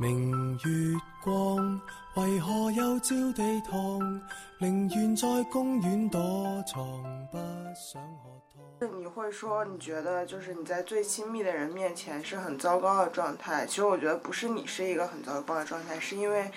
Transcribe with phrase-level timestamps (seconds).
[0.00, 1.80] 明月光，
[2.14, 4.22] 为何又照地堂？
[4.58, 6.20] 宁愿在公园躲
[6.68, 7.36] 藏，不
[7.74, 8.30] 想喝
[8.78, 9.00] 汤。
[9.00, 13.66] 你会说，你觉得就是你在最亲密的人面前是很糟糕的状态。
[13.66, 16.48] 其实我觉得不是你是一个很糟糕的状态，是因为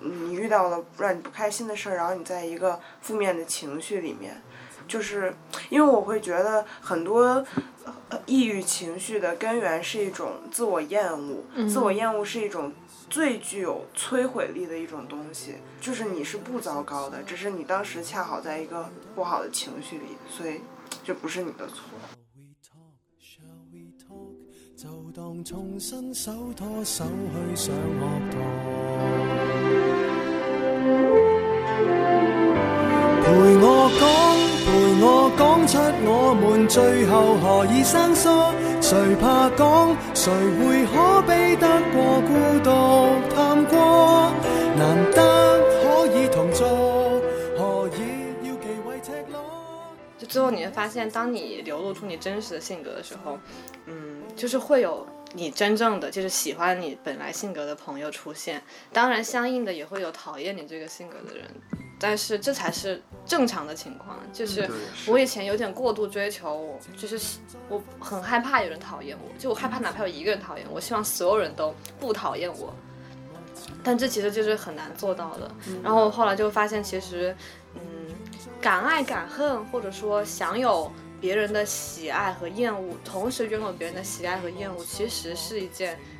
[0.00, 4.42] 你遇到了让你不开心的事儿，然后你在一个负面的情绪里面。
[4.88, 5.32] 就是
[5.68, 7.22] 因为我会觉得很多
[8.08, 12.72] 呃抑郁情绪的根源是一种自我厌恶，自我厌恶是一种
[13.10, 15.56] 最具有摧毁力的一种东西。
[15.80, 20.60] 就是你是不糟糕的，只是你当时恰好在一个不好的情绪里，所以
[21.04, 21.76] 这不是你的错。
[23.18, 24.36] Shall we talk？
[24.76, 27.80] 就當重新手拖手去上學
[28.30, 28.40] 堂。
[33.22, 33.26] 陪
[33.62, 34.02] 我讲，
[34.64, 34.68] 陪
[35.02, 38.28] 我讲出我们最后何以生疏？
[38.90, 39.94] 誰怕講？
[40.14, 44.32] 誰會可悲得過孤獨探過？
[44.76, 46.66] 難得可以同坐，
[47.56, 49.40] 何以要忌諱赤裸？
[50.18, 53.38] 就最後你會發現，當你流露出你真實的性格的時候，
[53.86, 58.60] 嗯，就是會有你真正的就是喜歡你本來性格的朋友出現，
[58.92, 61.48] 當然相應的也會有討厭你這個性格的人，
[62.00, 64.16] 但是这才是正常的情况。
[64.32, 64.68] 就是
[65.06, 72.74] 我以前有点过度追求，就是我很害怕有人讨厌我，就我害怕哪怕有一个人讨厌我，我希望所有人都不讨厌我。
[73.84, 75.50] 但这其实就是很难做到的。
[75.82, 77.34] 然后后来就发现，其实，
[77.74, 77.80] 嗯，
[78.60, 80.90] 敢爱敢恨，或者说享有
[81.20, 85.98] 别人的喜爱和厌恶，同时拥有别人的喜爱和厌恶，其实是一件，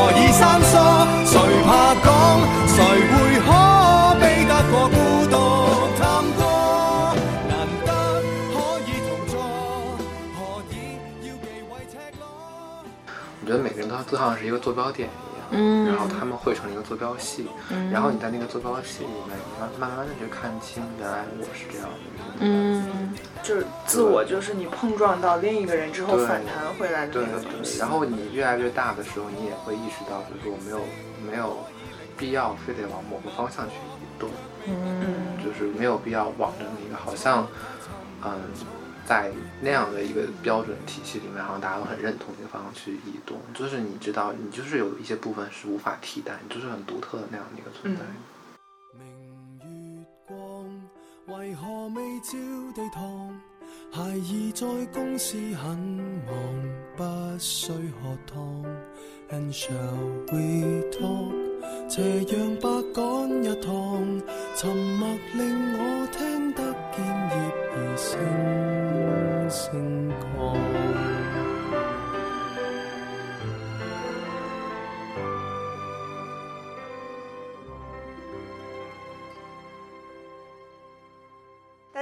[13.41, 17.47] 我觉得每个人都都像是一个坐标点一样，嗯然后他们汇成一个坐标系，
[17.91, 22.11] 然后你在那个坐标系里面，你慢慢慢的去看清原来我是这样的人。
[22.39, 23.13] 嗯
[23.43, 27.79] 就是自我，就是你碰撞到另一个人之后反弹回来的對那个东，西。
[27.79, 30.79] 然后你越来越大的时候，你也会意识到，就是我没有
[31.31, 31.57] 没有
[32.17, 34.29] 必要非得往某个方向去移动，
[34.67, 37.47] 嗯就是没有必要往着那个好像，
[38.23, 38.31] 嗯，
[39.05, 39.31] 在
[39.61, 43.37] 那样的一個標準體系裡面，好像大家都很認同那個方向去移動。
[43.53, 48.01] 就是你知道，你就是有一些部分是無法替代，你就是很獨特的那樣的一個存在。
[48.97, 52.37] 明月光，為何未照
[52.75, 53.39] 地堂？
[53.91, 55.77] 孩兒在公司很
[56.25, 56.33] 忙，
[56.95, 57.03] 不
[57.39, 58.65] 需喝湯。
[59.31, 59.97] And shall
[60.27, 61.31] we talk？
[61.87, 64.21] 斜陽白趕一趟，
[64.57, 67.31] 沉默令我聽得見葉
[67.77, 68.80] 兒聲
[69.51, 69.57] 大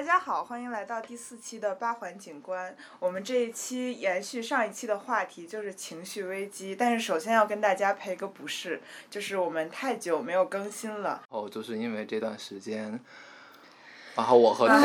[0.03, 2.77] 家好，欢迎来到第四期的八环景观。
[2.99, 6.75] 我们这一期延续上一期的话题，就是情绪危机。
[6.75, 8.79] 但是首先要跟大家赔个不是，
[9.09, 11.23] 就是我们太久没有更新了。
[11.29, 12.99] 哦，就是因为这段时间，
[14.15, 14.67] 然后我和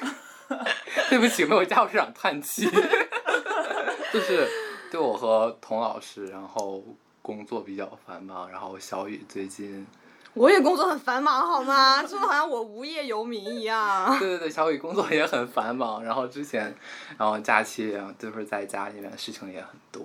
[1.08, 2.68] 对不起，没有加入这场叹气，
[4.12, 4.48] 就是
[4.90, 6.82] 对我和童老师，然后
[7.22, 9.86] 工作比较繁忙，然后小雨最近，
[10.34, 12.02] 我也工作很繁忙，好吗？
[12.06, 14.18] 说的好像我无业游民一样。
[14.18, 16.74] 对 对对，小雨工作也很繁忙，然后之前，
[17.18, 20.02] 然后假期就是在家里面事情也很多，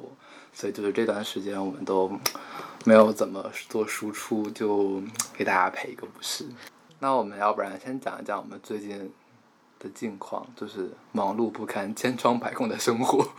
[0.53, 2.12] 所以就是这段时间我们都
[2.83, 5.01] 没有怎么做输出，就
[5.36, 6.45] 给大家赔一个不是。
[7.00, 9.12] 那我们要不然先讲一讲我们最近
[9.85, 13.29] 的近况，就是忙碌不堪、千疮百孔的生活。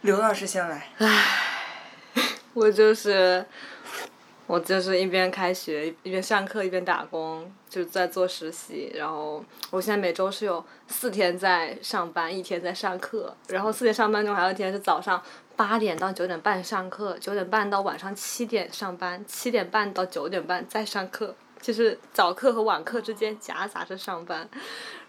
[0.00, 0.88] 刘老师先来。
[0.96, 1.24] 唉
[2.54, 3.44] 我就是
[4.46, 8.90] 我就是一边开学一边上课一边打工，就是在做实习。
[8.94, 13.36] 然后我现在每周是有四天在上班，一天在上课。
[13.48, 15.22] 然后四天上班中还有一天是早上
[15.56, 21.34] 八点到九点半上课，九点半到晚上七点上班，七点半到九点半再上课。
[21.60, 24.46] 就是早课和晚课之间夹杂着上班，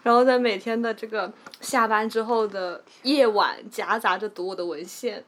[0.06, 5.24] 然后在每天的这个下班之后的夜晚夹杂着读我的文献。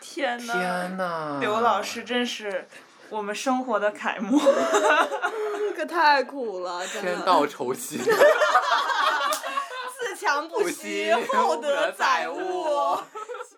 [0.00, 1.38] 天呐，天呐！
[1.40, 2.64] 刘老师真是
[3.10, 4.38] 我们生活的楷模。
[5.74, 7.20] 可太苦了，真天。
[7.22, 8.14] 道酬勤，自
[10.16, 12.96] 强不息，厚德载物。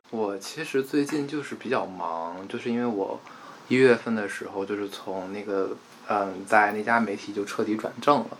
[0.08, 3.20] 我其实最近就是比较忙，就是因为我
[3.68, 5.76] 一月份的时候就是从那个
[6.08, 8.38] 嗯，在那家媒体就彻底转正了，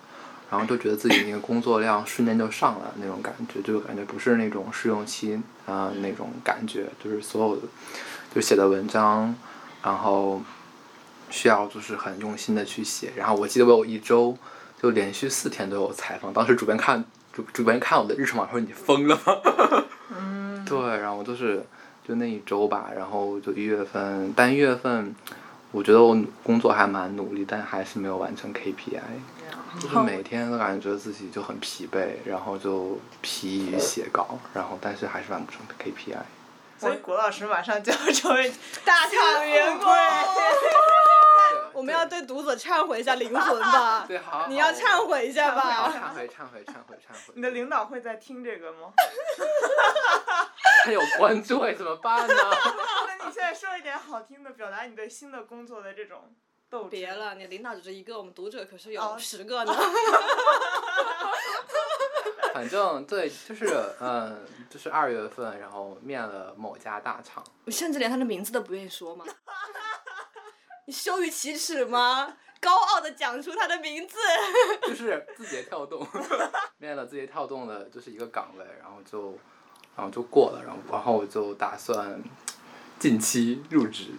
[0.55, 7.63] 然后就觉得自己那个工作量瞬间就上来了那种感觉，就感觉不是那种试用期啊、那种感觉，就是所有的
[8.33, 9.35] 就写的文章，
[9.83, 10.41] 然后
[11.29, 14.39] 需要就是很用心的去写，然后我记得我有一周
[14.81, 19.83] 就连续四天都有采访，当时主编看主主编看我的日程表说你疯了吗？
[20.65, 21.67] 对，然后就是
[22.07, 25.13] 就那一周吧，然后就一月份，但一月份
[25.73, 29.01] 我觉得我工作还蛮努力，但还是没有完成 KPI，
[29.81, 36.17] 就是每天都感觉自己就很疲惫，然后就疲于写稿，然后但是还是完不成 KPI。
[36.79, 38.53] 所以谷老师马上就要成为
[38.85, 44.05] 大厂员工， 对我们要对读者忏悔一下灵魂 吧。
[44.09, 45.89] 对，好，你要忏悔一下好，吧。
[45.89, 47.35] 忏悔，忏悔，忏悔，忏悔。
[47.35, 48.93] 你的领导会在听这个吗？
[50.85, 52.35] 他有关注哎，怎么办呢？
[53.07, 56.35] 那你现在说一点好听的，表达你对新的工作的这种
[56.75, 56.85] 斗。
[56.85, 59.75] 别了，你领导只是一个，我们读者可是有哦十个呢。
[62.53, 63.67] 反正对，就是
[64.01, 67.43] 嗯，就是二月份，然后面了某家大厂。
[67.65, 69.25] 你甚至连他的名字都不愿意说吗？
[70.87, 72.37] 你羞于启齿吗？
[72.61, 74.17] 高傲的讲出他的名字。
[74.87, 76.07] 就是字节跳动，
[76.79, 79.39] 面了字节跳动的就是一个岗位，然后就，
[79.97, 82.23] 然后就过了，然后然后我就打算
[82.99, 84.11] 近期入职，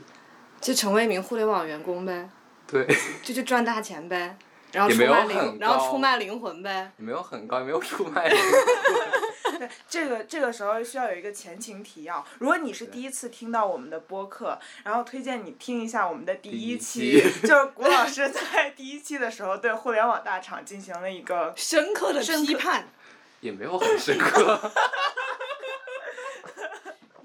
[0.60, 2.30] 就成为一名互联网员工呗，
[2.68, 2.86] 对，
[3.24, 4.38] 就去赚大钱呗，
[4.72, 6.92] 然后也没有出卖灵，很然后出卖灵魂呗。
[6.98, 8.28] 也没有很高，也没有出卖，
[9.60, 12.26] 对， 这个这个时候需要有一个前情提要。
[12.40, 22.88] 如果你是第一次听到我们的播客，然后推荐你听一下我们的第一期，一期就是谷老师在第一期的时候对互联网大厂进行了一个深刻的批判，
[23.42, 24.72] 也没有很深刻，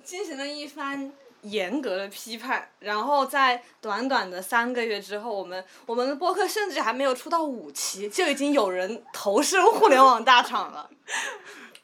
[0.05, 10.91] 进行了一番严格的批判，然后在短短的三个月之后，我们我们的播客甚至还没有出到五期，就已经有人投身互联网大厂了，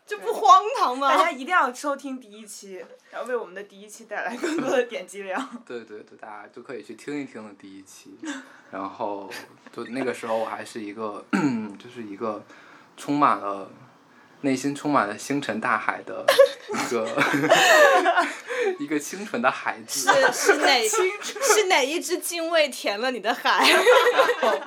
[0.06, 1.08] 这不荒唐吗？
[1.08, 5.62] 大家一定要收听第一期，然后为我们的第一期带来更多的点击量。
[5.66, 8.18] 对对对，大家就可以去听一听的第一期，
[8.70, 9.30] 然后
[9.74, 11.24] 就那个时候我还是一个，
[11.78, 12.44] 就是一个
[12.96, 13.70] 充满了
[14.42, 16.24] 内心充满了星辰大海的
[16.68, 17.22] 一个
[18.78, 23.64] 一个清纯的孩子，是是哪是哪一只精卫填了你的海？
[23.72, 24.60] 然后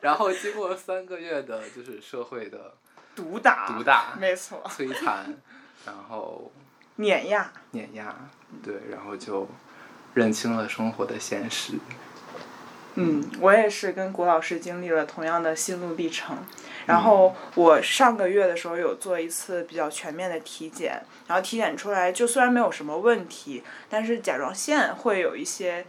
[0.00, 2.74] 然后经过三个月的就是社会的
[3.14, 5.36] 毒打，毒打、没错，摧残，
[5.84, 6.50] 然后
[6.96, 7.52] 碾压。
[7.72, 8.14] 碾压，
[8.64, 9.48] 对，然后就
[10.14, 11.74] 认清了生活的现实。
[13.02, 16.36] 嗯，我也是跟谷老师经历了同样的心路历程。
[16.86, 25.86] 然后我上个月的时候有做一次比较全面的体检，然后体检出来就虽然没有什么问题，但是甲状腺会有一些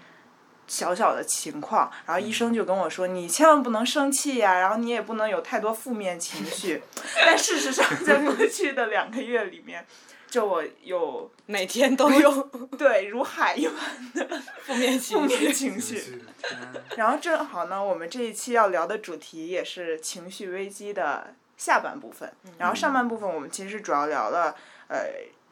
[0.67, 1.91] 小小的情况。
[2.05, 6.83] 然后医生就跟我说：“你千万不能生气呀，然后你也不能有太多负面情绪。”
[7.25, 9.83] 但事实上，在过去的两个月里面，
[10.31, 12.41] 就我有每天都有
[12.77, 13.75] 对如海一般
[14.63, 15.37] 负面负情绪。
[15.37, 16.23] 面情绪。
[16.95, 22.31] 然后正好呢，我们这一期要聊的主题也是情绪危机的下半部分。
[22.57, 24.55] 然后上半部分我们其实主要聊了
[24.87, 24.99] 呃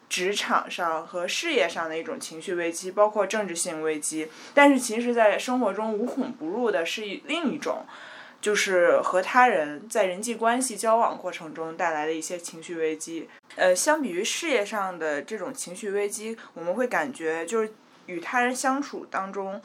[0.07, 4.29] 职场上和事业上的一种情绪危机，包括政治性危机。
[4.53, 7.85] 但是其实，在生活中无孔不入的是另一种。
[8.41, 13.29] 就是和他人在人际关系交往过程中带来的一些情绪危机。
[13.55, 17.73] 呃，相比于事业上的这种情绪危机，我们会感觉就是
[18.05, 19.61] 与他人相处当中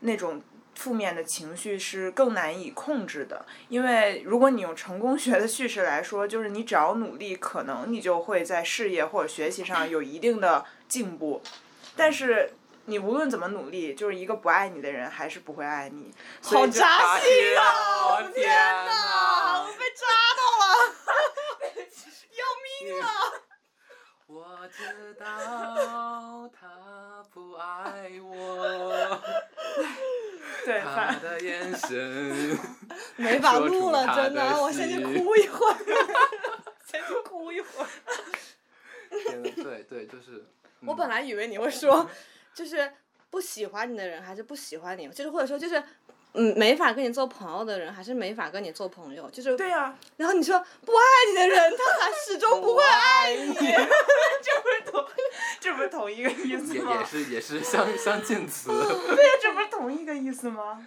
[0.00, 0.40] 那种
[0.74, 3.44] 负面的情绪是更难以控制的。
[3.68, 11.42] 因为如果你用成功学的叙事来说，就是你只要努力，可能你就会在事业或者学习上有一定的进步。
[11.96, 12.52] 但是
[12.88, 16.10] 你无论怎么努力，就是一个不爱你的人还是不会爱你。
[16.42, 17.62] 好扎心啊！
[17.68, 19.60] 哦天哪！
[19.62, 20.06] 我被扎
[20.38, 20.64] 到了，
[22.32, 23.06] 要命啊！
[24.26, 29.20] 我知道他不爱我，
[30.64, 32.58] 对，他的眼神。
[33.16, 35.76] 没法录了，真的我先去哭一会儿，
[36.86, 37.88] 先去哭一会儿。
[39.10, 40.46] 对对，就是。
[40.86, 42.08] 我本来以为你会说，
[42.58, 42.92] 就是
[43.30, 45.80] 不喜欢你的人还是不喜欢你，就是或者说就是。
[46.34, 53.54] 嗯，没法跟你做朋友的人，还是没法跟你做朋友，就是对呀、然后你说不爱你的人，他还始终不会爱你。
[53.56, 55.06] 这不是同
[55.58, 57.06] 这不是同一个意思吗也？
[57.06, 58.68] 是也是相相近词。
[58.68, 60.86] 对呀，这不是同同一个意思吗？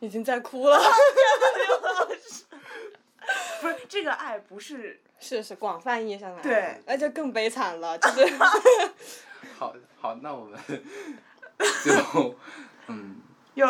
[0.00, 0.80] 已经在哭了。
[3.60, 8.26] 不是，这个爱不是是是广泛意义上的爱，对而且更悲惨了，就是
[9.58, 10.58] 好好，那我们
[11.84, 12.34] 就
[12.88, 13.16] 嗯，
[13.54, 13.66] 有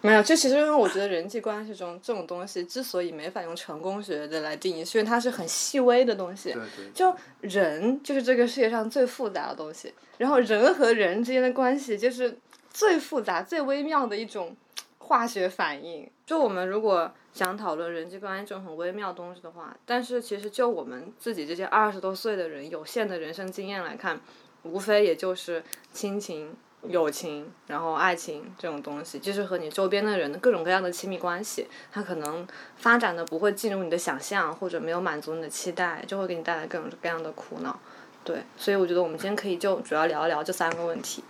[0.00, 6.52] 没有，就其实因为我觉得人际关系中这种东西之所以没法用成功学的来定义，是因为它是很细微的东西。
[6.52, 12.36] 对对，就人就是这个世界上最复杂的东西，然后人和人之间的关系就是
[12.70, 14.56] 最复杂、最微妙的一种
[14.98, 16.10] 化学反应。
[16.26, 24.20] 就我们如果想讨论人际关系这种很微妙的东西的话，但是其实就我们自己这些二十多岁的人有限的人生经验来看，
[24.62, 37.78] 无非也就是亲情、友情，然后爱情这种东西，就是和你周边的人的各种各样的亲密关系，它可能发展的不会进入你的想象，或者没有满足你的期待，就会给你带来各种各样的苦恼。
[38.24, 41.24] 对，所以我觉得我们今天可以就主要聊一聊这三个问题。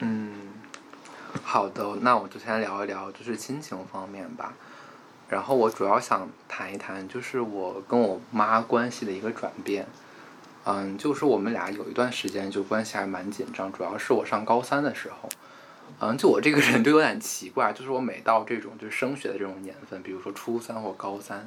[0.00, 0.52] 嗯，
[1.44, 4.52] 好的，那我就先聊一聊就是亲情方面吧。
[5.28, 9.86] 然后我主要想谈一谈，就是我跟我妈关系的一个转变。
[10.64, 15.28] 嗯，就是我们俩有一段时间就关系还蛮紧张，主要是我上高三的时候。
[16.00, 21.46] 嗯，就我这个人就有点奇怪，就是我每到这种就是升学的这种年份，比如说初三或高三，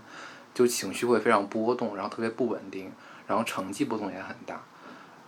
[0.53, 2.91] 就情绪会非常波动，然后特别不稳定，
[3.27, 4.61] 然后成绩波动也很大。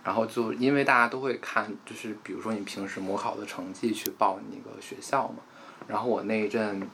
[0.02, 5.42] 然后就因为大家都会看，就是比如说你平时模考的成绩去报那个学校嘛。
[5.86, 6.88] 然后我那一阵，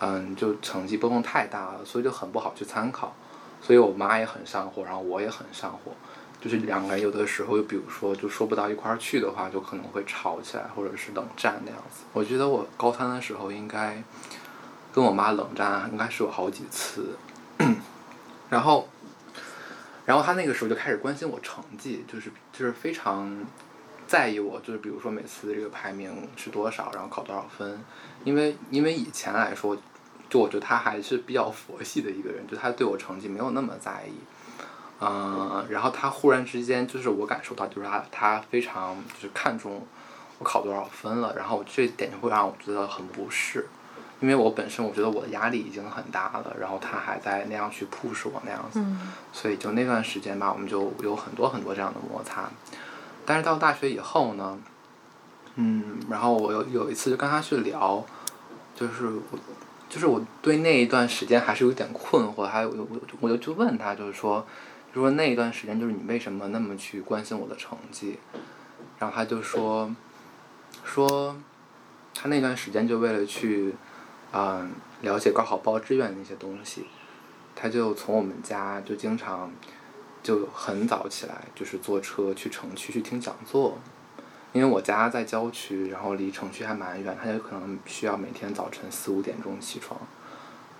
[0.00, 3.14] 嗯，就成绩波动太大了，所以就很不好去参考。
[3.62, 5.92] 所以我妈也很上火，然后我也很上火。
[6.40, 12.04] 就是两个人有的时候，比如说就说不到一块儿去的话，就可能会吵起来，或者是冷战那样子。
[12.14, 14.02] 我觉得我高三的时候应该
[14.92, 17.14] 跟我妈冷战，应该是有好几次。
[18.48, 18.88] 然后，
[20.06, 23.30] 然后她那个时候就开始关心我成绩，就是就是非常
[24.06, 27.78] 在意我，就是比如说每次这个排名是多少，然后考多少分。
[28.24, 29.76] 因为因为以前来说，
[30.28, 34.14] 就我觉得她还是比较佛系的一个人，就她对我成绩没有那么在意。
[35.02, 39.82] 嗯，然后他忽然之间就是我感受到，就是他他非常就是看重
[40.38, 43.66] 我考多少分了，然后这一点就会让我觉得很不适，
[44.20, 48.84] 因为我本身我觉得我的压力已经很大了，然后他还在那样去 push 我那样子，
[49.32, 52.50] 所以就那段时间吧，我们就有很多很多这样的摩擦。
[53.24, 54.58] 但是到大学以后呢，
[55.54, 58.04] 嗯，然后我有有一次就跟他去聊，
[58.74, 59.38] 就是我
[59.88, 64.46] 就是我对那一段时间还是有点困惑，还有我我我就去问他，就是说。
[64.92, 68.18] 就说那一段时间，就是你为什么那么去关心我的成绩？
[68.98, 69.94] 然后他就说，
[70.84, 71.36] 说
[72.14, 73.74] 他那段时间就为了去，
[74.32, 76.86] 嗯，了解高考报志愿那些东西，
[77.54, 79.52] 他就从我们家就经常
[80.22, 83.78] 就很早起来，就是坐车去城区去听讲座。
[84.52, 90.00] 因为我家在郊区，然后离城区还蛮远，他就可能需要每天早晨四五点钟起床，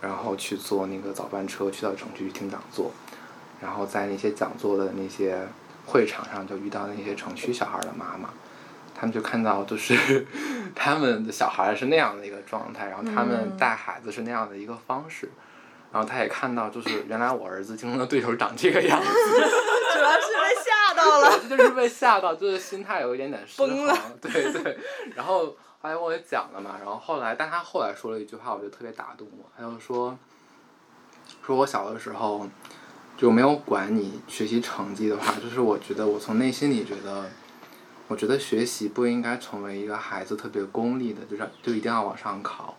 [0.01, 2.91] 然后去坐那个早班车去到城区去听讲座。
[3.61, 5.39] 然后在那些讲座的那些
[5.87, 8.31] 会场上，就遇到那些城区小孩的妈妈，
[8.95, 10.27] 他们就看到就是
[10.75, 15.29] 他们的小孩是那样的一个状态，然后他们带孩子是那样的一个方式，
[15.93, 24.79] 然后他也看到就是原来我儿子竞争的对手长这个样子， 主要是被吓到了， 就是被吓到，就是心态有一点点失崩了衡，对对，
[25.15, 25.47] 然后
[25.83, 30.17] 后来我也讲了嘛，然后后来，但他后来说了一句话，我就特别打动我，他就说，
[31.45, 32.49] 说我小的时候。
[33.21, 37.29] 就没有管你学习成绩的话，就是我觉得我从内心里觉得，
[38.09, 42.79] 我觉得学习不应该成为一个孩子特别功利的，就是就一定要往上考，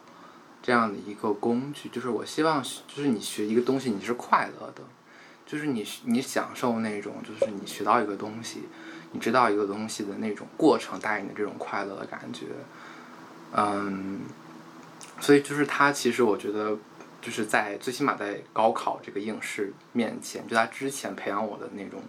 [0.63, 1.89] 这样的一个工具。
[1.89, 4.81] 就是我希望，就是你学一个东西你是快乐的，
[5.45, 8.63] 就是你你享受那种，就是你学到一个东西，
[9.11, 12.47] 你知道一个东西的那种过程带给你的这种快乐的感觉，
[13.53, 14.21] 嗯，
[15.19, 16.75] 所以就是他其实我觉得。
[17.21, 22.01] 就是在最起码在高考这个应试面前，就他之前培养我的那种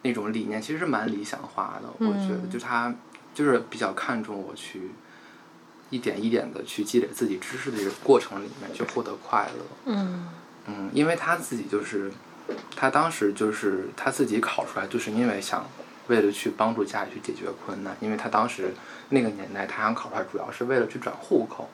[0.00, 1.88] 那种理念，其实是蛮理想化的。
[1.98, 2.94] 我觉得，就他
[3.34, 4.90] 就是比较看重我去
[5.90, 9.64] 一点一点的去积累自己知识的这个过程里面去获得快乐。
[9.84, 10.28] 嗯
[10.66, 12.10] 嗯，因为他自己就是
[12.74, 15.68] 他当时就是他自己考出来，就是因为想
[16.08, 18.72] 为了去帮助家里去解决困难，因为他当时
[19.10, 21.68] 那个年代他想考出来，主要是为了去转户口。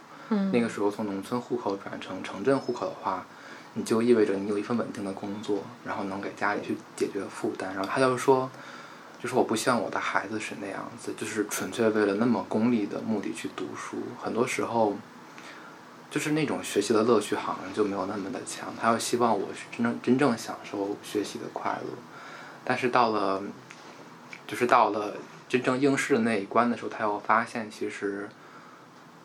[0.53, 3.25] 那个时候从农村户口转成城镇户口的话，
[3.75, 7.75] 你就意味着你有一份稳定的工作，然后能给家里去解决负担。
[7.75, 8.51] 然后他就说，
[9.23, 13.97] 就是我不希望我的孩子是那样子，就是纯粹为了那么功利的目的去读书。
[14.21, 14.97] 很多时候，
[16.11, 18.75] 就是那种学习的乐趣好像就没有那么的强。
[18.79, 21.97] 他又希望我是真正真正享受学习的快乐。
[22.65, 23.43] 但是到了，
[24.47, 25.15] 就是到了
[25.49, 28.29] 真正应试的那一关的时候，他又发现其实。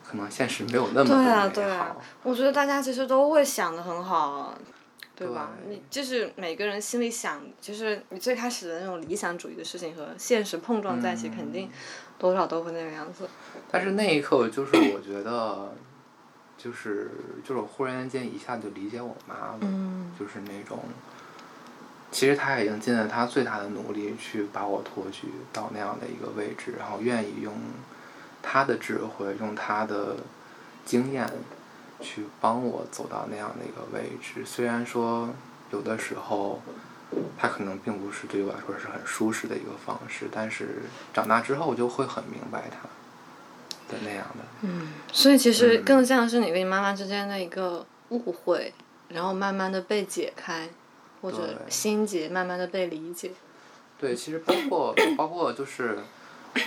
[0.07, 1.95] 可能现实没有那么对啊对啊。
[2.23, 4.53] 我觉得大家其实都会想的很好，
[5.15, 5.51] 对吧？
[5.65, 11.69] 对你就是每个人心里想，就是你最开始的那种理想主义的事情和现实碰撞在一起，肯定
[12.17, 13.27] 多少都会那个样子。
[13.71, 15.73] 但是那一刻，就是我觉得，
[16.57, 17.11] 就是
[17.43, 20.79] 就是我忽然间一下就理解我妈了，嗯就是那种，
[22.11, 27.53] 其实她已经尽了她最大的努力去把我托举到那样的一个位置，然后愿意用
[28.43, 30.17] 她的智慧，用他的
[30.85, 31.27] 经验
[31.99, 34.45] 去帮我走到那样的一个位置。
[34.45, 35.29] 虽然说
[35.71, 36.61] 有的时候。
[37.37, 40.81] 他可能并不是对我来说是很舒适的一个方式，但是
[41.13, 42.89] 长大之后我就会很明白他
[43.93, 44.43] 的那样的。
[44.61, 48.73] 嗯所以其实嗯更像是你跟你妈妈之间的一个误会，
[49.09, 50.67] 然后慢慢的被解开，
[51.21, 53.29] 或者心结慢慢的被理解。
[53.99, 55.99] 对，其实包括包括就是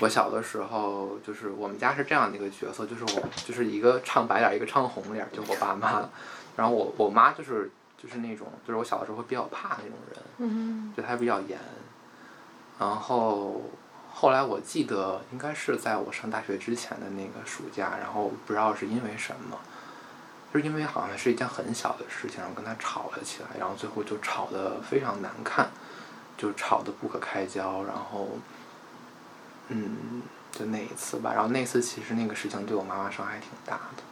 [0.01, 6.09] 我小的时候，就是我们家是这样的一个角色，就是我就是一个唱白脸儿，一个唱红脸儿，就我爸妈。
[6.57, 11.59] 然后我我妈就是就是那种，就是我小的时候会比较怕那种人，嗯就她比较严。
[12.79, 13.63] 然后
[14.11, 19.59] 后来我记得应该是在我上大学之前的那个暑假，然后不知道是因为什么，
[20.53, 25.69] 就是因为好像是一件很小的事情，然后跟她吵了起来，然后最后就吵得非常难看，
[26.37, 28.29] 就吵得不可开交，然后，
[29.69, 34.03] 嗯，就那一次吧，然后那次其实那个事情对我妈妈伤害挺大的，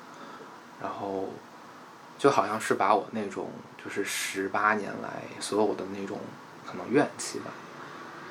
[0.83, 1.29] 然后
[2.19, 3.49] 就好像是把我那种
[3.83, 6.19] 就是十八年来所有的那种
[6.67, 7.51] 可能怨气吧，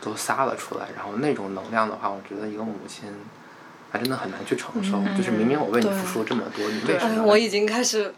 [0.02, 3.10] 都撒了出来，然后那种能量的话，我觉得一个母亲，
[3.92, 5.02] 还真的很难去承受。
[5.16, 7.22] 就是明明我为你付出了这么多，你为什么？
[7.22, 8.14] 哎我已经开始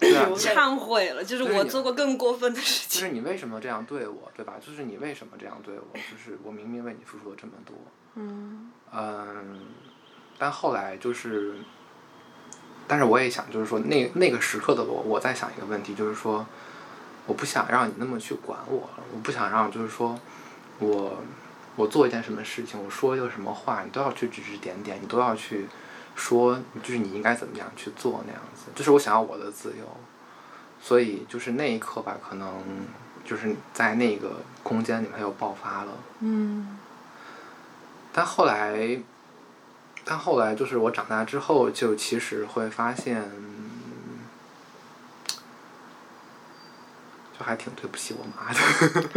[0.00, 3.06] 忏悔了，就是我做过更过分的事情就。
[3.06, 4.54] 是你为什么这样对我，对吧？
[4.64, 5.86] 就是你为什么这样对我？
[5.94, 7.74] 就是我明明为你付出了这么多。
[8.16, 9.60] 嗯，
[10.38, 11.54] 但后来就是，
[12.88, 16.46] 但是我也想，就是说那那个时刻的我，我在想一个问题，就是说，
[17.26, 20.18] 我不想让你那么去管我，我不想让就是说
[20.78, 21.22] 我
[21.76, 25.66] 我做一件什么事情，我说一个什么话，你都要去指指点点，你都要去
[26.14, 29.84] 说，就是你应该怎么样去做那样子，就是我想要我的自由，
[30.80, 32.48] 所以就是那一刻吧，可能
[33.24, 35.92] 就是在那个空间里面又爆发了。
[36.20, 36.78] 嗯。
[38.16, 38.98] 但后来，
[40.02, 43.70] 但后来就是我长大之后，就其实会发现，嗯
[47.38, 48.58] 就还挺对不起我妈的。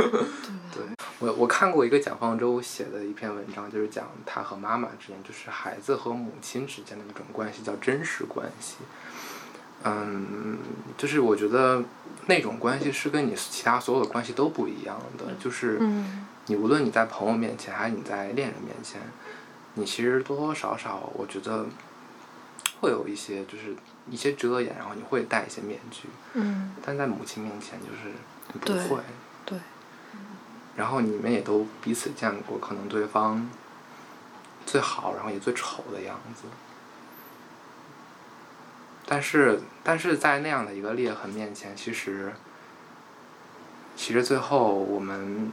[0.76, 0.84] 对
[1.20, 8.76] 我我看过一个蒋方舟写的一篇文章，就是讲他和妈妈之间，就是孩子和母亲之间的一种关系，叫真实关系。
[9.86, 10.58] 嗯，
[10.98, 11.82] 就是我觉得
[12.26, 15.80] 那种关系是跟你其他所有的关系都不一样的，就是。
[16.50, 19.00] 嗯你无论你在朋友面前，还是你在恋人面前，
[19.76, 21.68] 你其实多多少少，我觉得
[22.82, 23.76] 会有一些就是
[24.10, 28.12] 一些遮掩，然后你会戴一些面具，嗯但在母亲面前就是
[28.52, 28.98] 你不对会。
[29.46, 29.60] 对。
[30.76, 33.48] 然后你们也都彼此见过，可能对方
[34.66, 36.44] 最好，然后也最丑的样子。
[39.06, 42.32] 但是，但是在那样的一个裂痕面前，其实，
[43.96, 45.52] 其实最后我们，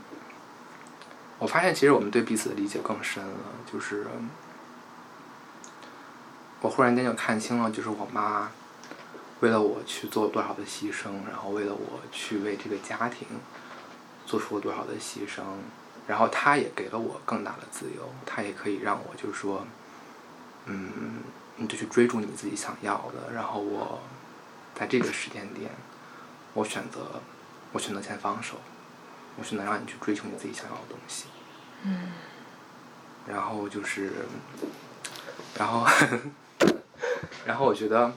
[1.39, 3.39] 我发现其实我们对彼此的理解更深了。
[3.71, 4.07] 就是，
[6.61, 8.51] 我忽然间就看清了，就是我妈
[9.41, 13.29] 为了我去做多少的牺牲，然后为了我去为这个家庭
[14.25, 15.43] 做出了多少的牺牲，
[16.07, 19.67] 然后她也给了我更大的自由，她也可以让我就是说，
[20.65, 20.91] 嗯，
[21.57, 24.01] 你就去追逐你自己想要的，然后我
[24.75, 25.71] 在这个时间点，
[26.55, 27.21] 我选择，
[27.73, 28.57] 我选择先放手，
[29.37, 31.27] 我是能让你去追求你自己想要的东西。
[31.85, 32.09] 嗯
[33.29, 34.13] 然后就是，
[35.59, 35.85] 然后，
[37.45, 38.13] 然后我觉得，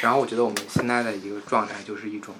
[0.00, 2.34] 然后我觉得我们现在的一个状态就是一种，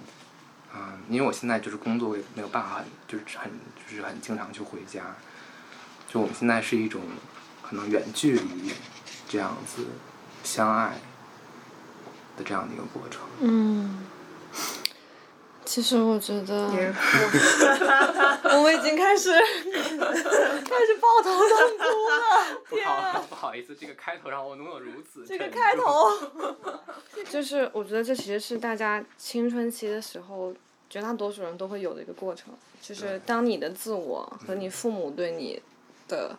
[0.75, 3.51] 嗯、因为我现在就是工作也没有办法很，就是很
[3.87, 5.03] 就是很经常去回家，
[6.09, 7.03] 就我们现在是一种
[7.63, 8.73] 可能远距离
[9.29, 9.85] 这样子
[10.43, 10.99] 相爱
[12.39, 13.21] 的这样的一个过程。
[13.41, 14.07] 嗯。
[15.69, 16.55] 其实我觉得，
[18.57, 19.31] 我们已经开始
[19.69, 22.59] 开始抱头痛哭了。
[22.71, 26.09] 不好不好意思，这个开头让我能有如此这个开头，
[27.29, 30.55] 就是我觉得这其实是大家青春期的时候，
[30.89, 35.61] 绝大多数人都会有的一个过程，就是当你的自我和你父母对你
[36.09, 36.35] 的，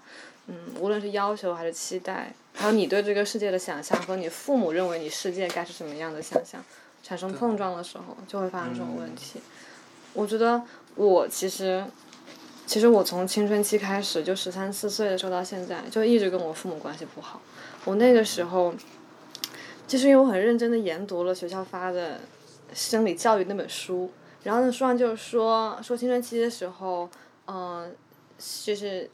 [0.48, 6.60] 嗯，无论是要求还是期待，还有你对这个世界的想象和你父母认为你世界该是什么样的想象
[7.04, 9.40] 产生碰撞的时候，就会发生这种问题。
[10.14, 10.62] 我觉得
[10.96, 11.86] 我其实。
[12.66, 17.42] 其实我从青春期开始，就十三四岁的时候到现在，就一直跟我父母关系不好。
[17.84, 18.72] 我那个时候，
[19.88, 22.20] 就是因为我很认真的研读了学校发的
[22.72, 24.12] 生理教育那本书，
[24.44, 27.10] 然后那书上就是说说青春期的时候，
[27.48, 27.92] 嗯、
[28.64, 29.10] 就是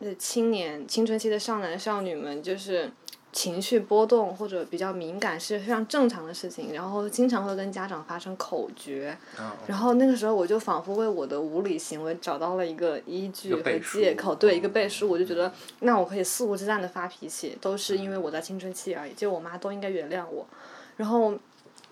[0.00, 2.92] 那青年青春期的少男少女们就是。
[3.34, 20.46] 情绪波动或者比较敏感是非常正常的事情，然后经常会跟家长发生口角，嗯然后那个时候我就仿佛为我的无理行为找到了一个依据和借口，对一个背书，我就觉得那我可以肆无忌惮的发脾气，都是因为我在青春期而已，就我妈都应该原谅我。
[20.96, 21.34] 然后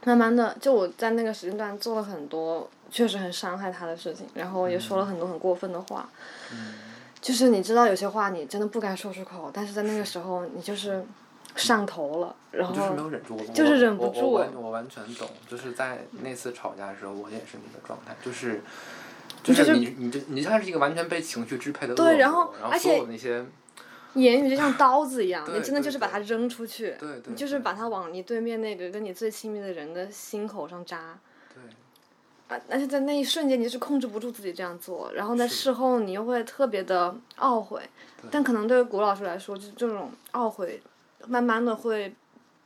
[0.05, 6.09] 慢慢的，就我在那个时间段做了很多确实很伤害她的事情，然后也说了很多很过分的话。
[7.20, 11.05] 就是你知道有些话你真的不该说出口，但是在那个时候你就是
[11.56, 18.60] 上头了，然后就是没有忍住，我就是忍不我我住我完全懂，就是在那次吵架的时候，我也是那个状态，就是。
[19.44, 23.44] 就就是是你，你就你就像是一个完全被情绪支配的对然后然后所而且有那些，
[24.14, 31.18] 言语就像刀子一样， 你真的就是把它扔出去，对对你就是把它往你对面那个跟你最亲密的人的心口上扎。
[31.52, 37.82] 对，啊，而且在那一瞬间你是控制不住自己这样做，然后在事后你又会特别的懊悔，
[38.30, 40.80] 但可能对于古老师来说，就是这种懊悔，
[41.26, 42.14] 慢慢的会，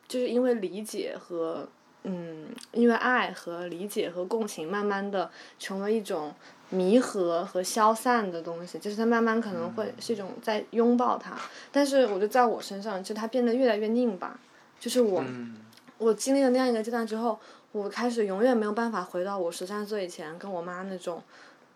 [0.09, 1.69] 就是因为理解和
[2.05, 6.35] 嗯，因为爱和理解和共情，慢慢的成为一种
[6.71, 11.37] 弥合和消散的东西，就是它慢慢可能会是一种在拥抱它，
[11.73, 14.39] 但是我觉得在我身上，就它变得越来越拧巴，
[14.79, 15.21] 就是我。
[15.27, 15.57] 嗯，
[15.99, 17.39] 我经历了那样一个阶段之后，
[17.73, 21.23] 我开始永远没有办法回到我十三岁以前跟我妈那种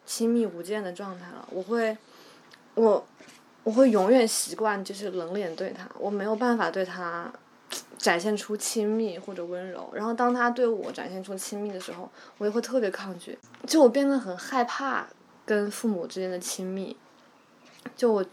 [0.05, 1.49] 亲密无间的状态了。
[1.51, 1.97] 我会，
[2.75, 3.03] 我
[3.63, 7.31] 我会永远习惯就是冷脸对他，我没有办法对他
[7.99, 9.91] 展现出亲密或者温柔。
[9.95, 15.07] 然后当他对我展现出亲密的时候，我也会特别抗拒，就我变得很害怕
[15.45, 16.97] 跟父母之间的亲密。
[17.95, 18.25] 就我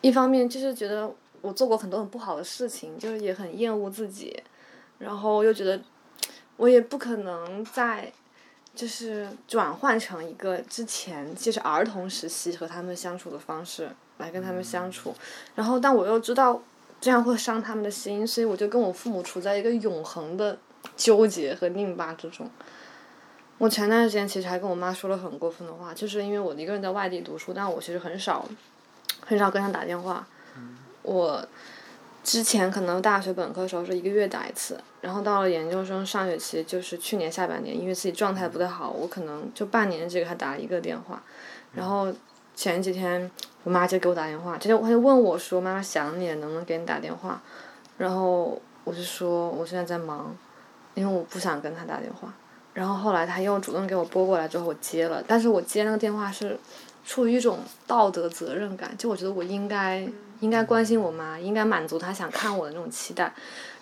[0.00, 4.42] 一方面就是觉得我做过很多很不好的事情，就是也很厌恶自己。
[4.98, 5.80] 然后又觉得
[6.56, 8.12] 我也不可能再
[8.74, 13.90] 就是转换成一个之前就是儿童时期和他们相处的方式
[14.22, 15.14] 来跟他们相处，
[15.54, 16.62] 然后但我又知道
[17.00, 20.56] 这样会伤他们的心，所以我就跟我父母处在一个永恒的
[20.96, 22.48] 纠结和拧巴之中。
[23.58, 28.48] 我前段时间其实还跟我妈说了很过分的话，就是因为我一个人在外地读书，但我其实很少
[29.24, 30.26] 很少跟她打电话。
[31.02, 31.44] 我
[32.24, 41.22] 之前可能大学本科的时候是一个月打一次，然后到了研究生上学期，就是去年下半年，因为自己状态不太好，我可能就半年只给她打了一个电话，
[41.74, 42.12] 然后
[42.54, 43.28] 前几天
[43.64, 47.40] 我妈就给我打电话，就她就问我说妈妈想你，能不能给你打电话？
[47.98, 50.34] 然后我就说我现在在忙，
[50.94, 52.32] 因为我不想跟她打电话。
[52.74, 56.58] 然后后来她又主动给我拨过来之后，我接了，但是我接那个电话是
[57.04, 60.08] 出于一种道德责任感，就我觉得我应该
[60.40, 63.32] 应该关心我妈，应该满足她想看我的那种期待。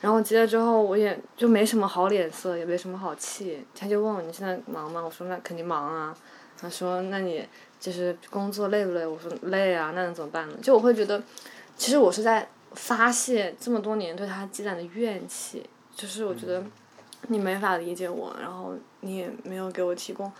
[0.00, 3.64] 然后接了之后，我也就没什么好脸色，也没什么好气。
[3.74, 5.02] 他就问我你现在忙吗？
[5.02, 6.14] 我说那肯定忙啊。
[6.60, 7.46] 他说那你
[7.80, 9.04] 就是工作累不累？
[9.06, 10.54] 我说累啊，那能怎么办呢？
[10.62, 11.20] 就我会觉得，
[11.76, 16.62] 其实我是在发泄这么多年对他积攒的怨气，就是我觉得
[17.28, 20.30] 你没法理解我，然后你也没有给我提供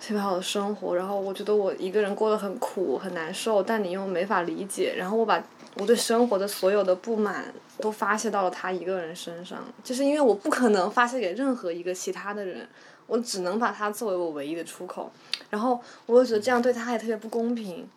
[0.00, 5.42] 特别好的生活，然后我觉得我一个人过得很苦很难受，但你又没法理解，然后我把
[5.74, 12.66] 我对生活的所有的不满都发泄到了他一个人身上，就是因为我不可能发泄给任何一个其他的人，
[13.08, 15.10] 我只能把他作为我唯一的出口，
[15.50, 17.88] 然后我又觉得这样对他也特别不公平。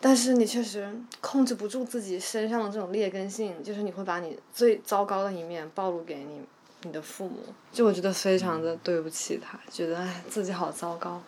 [0.00, 0.88] 但是你确实
[1.20, 6.40] 控制不住自己身上的这种劣根性，就是你会把你最糟糕的一面暴露给你
[6.82, 7.40] 你的父母，
[7.72, 11.20] 就我觉得非常的对不起他，觉得哎自己好糟糕，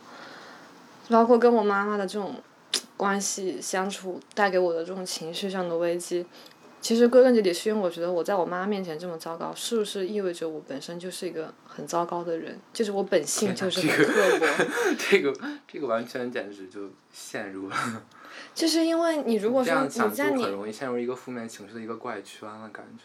[1.08, 2.36] 包括跟我妈妈的这种
[2.96, 6.24] 关系相处带给我的这种情绪上的危机，
[6.80, 12.58] 其实归根结底是因为我觉得我在我妈面前这么糟糕，是不是意味着我本身就是一个很糟糕的人？
[12.72, 14.46] 就是我本性就是很刻薄。
[14.98, 15.32] 这个
[15.68, 17.76] 这个完全简直就陷入了，
[18.54, 23.04] 就是因为你如果说你在你很容易陷入一个负面情绪的一个怪圈了，感觉。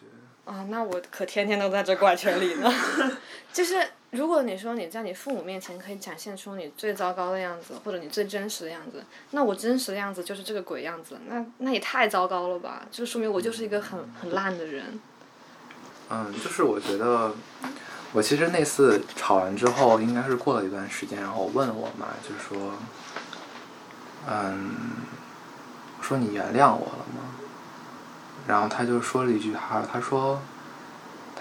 [0.50, 2.72] 啊，那我可天天都在这怪圈里呢。
[3.52, 3.76] 就是
[4.15, 12.84] 如果你说你在你父母面前可以展现出你最糟糕的样子，或者你最真实的样子，那我真实的样子就是这个鬼样子，那那也太糟糕了吧？
[12.89, 14.99] 就说明我就是一个很很烂的人。
[16.10, 17.34] 嗯，就是我觉得，
[18.13, 22.73] 我其实那次吵完之后，应该是过了一段时间，然后我问我妈，就说，
[24.30, 24.75] 嗯，
[25.97, 27.36] 我说你原谅我了吗？
[28.47, 30.39] 然后她就说了一句话，她说，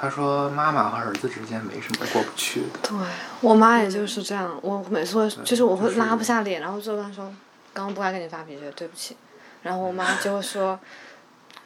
[0.05, 2.67] 她说妈妈和儿子之间没什么过不去的。
[2.83, 2.99] 对
[3.41, 7.25] 我妈也就是这样，我每次会就是我会拉不下脸，然后就跟她说，
[7.73, 9.17] 刚刚不该跟你发脾气，对不起。
[9.63, 10.79] 然后我妈就会说，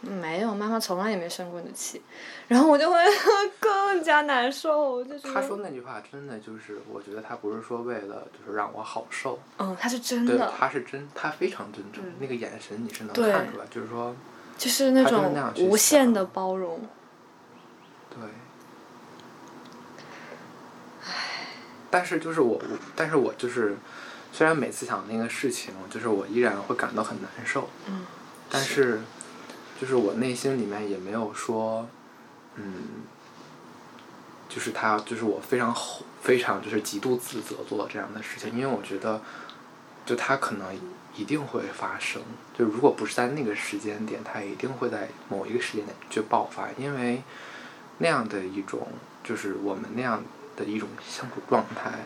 [0.02, 2.00] 没有，妈妈从来也没生过你的气，
[2.46, 2.96] 然后我就会
[3.58, 14.14] 更加难受，我就觉得他说那句话真的就是，我觉得他不是说为了就是让我好受，嗯，他是真对的，，他是真，他非常真诚，那个眼神你是能看出来，就是说，
[14.56, 16.80] 就是那种无限的包容。
[18.20, 18.28] 对。
[21.90, 23.76] 但是就是我，我但是我就是，
[24.30, 28.04] 虽然每次想那个事情，就是我依然会感到很难受，嗯，
[28.50, 29.00] 但是，
[29.80, 31.88] 就是我内心里面也没有说，
[32.56, 32.74] 嗯，
[34.50, 39.22] 就是他，就是我非常后，非常就是极度自责做这样的事情，因为我觉得，
[40.04, 40.78] 就他可能
[41.16, 42.20] 一定会发生，
[42.56, 47.22] 就如果不是在那个时间点，他一定会在某一个时间点去爆发，因为
[47.98, 48.88] 那样的一种，
[49.22, 50.22] 就是我们那样
[50.56, 52.04] 的一种相处状态，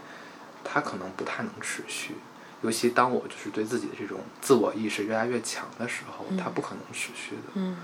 [0.64, 2.16] 它可能不太能持续。
[2.62, 7.52] 尤其当我就是对自己的这种自我意识越来越强的时候，它不可能持续的。
[7.54, 7.76] 嗯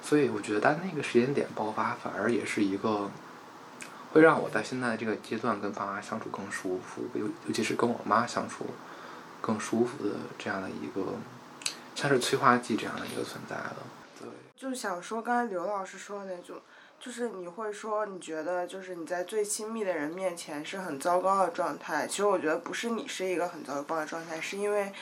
[0.00, 3.10] 所以我觉得，在那个时间点爆发，反而也是一个
[4.12, 8.64] 会让我在现在这个阶段跟爸妈相处更舒服，尤尤其是跟我妈相处
[9.40, 11.14] 更舒服的这样的一个，
[11.96, 13.76] 像是催化剂这样的一个存在了。
[14.20, 16.56] 对，就想说刚才刘老师说的那种，
[17.00, 24.92] 就是你会说你觉得就是你在最亲密的人面前是很糟糕的状态，其实我觉得不是你是一个很糟糕的状态，是因为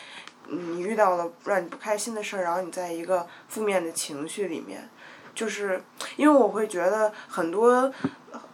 [0.49, 4.89] 你遇到了让你不开心的事儿，然后你在一个负面的情绪里面，
[5.35, 5.83] 就是
[6.17, 7.93] 因为我会觉得很多。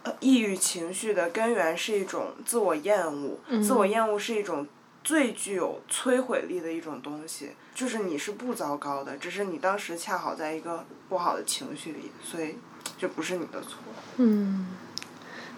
[0.03, 4.67] 呃抑郁情绪的根源是一种自我厌恶，自我厌恶是一种
[5.01, 7.51] 最具有摧毁力的一种东西。
[7.73, 12.57] 就是你是不糟糕的，只是你当时恰好在一个不好的情绪里，所以
[12.97, 13.79] 这不是你的错。
[14.17, 14.67] 嗯，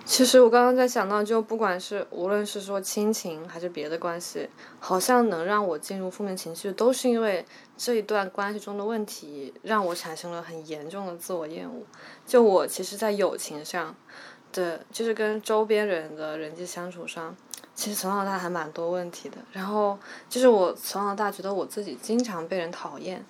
[0.06, 11.84] 其实我刚刚在想到，就不管是无论是说亲情还是别的关系，好像能让我进入负面情绪，都是因为这一段关系中的问题让我产生了很严重的自我厌恶。
[12.26, 13.96] 就我其实，在友情上
[14.54, 17.36] 的，就是跟周边人的人际相处上，
[17.76, 19.38] 其实从小到大还蛮多问题的。
[19.52, 23.26] 然后就是我从小到大觉得我自己经常被人讨厌，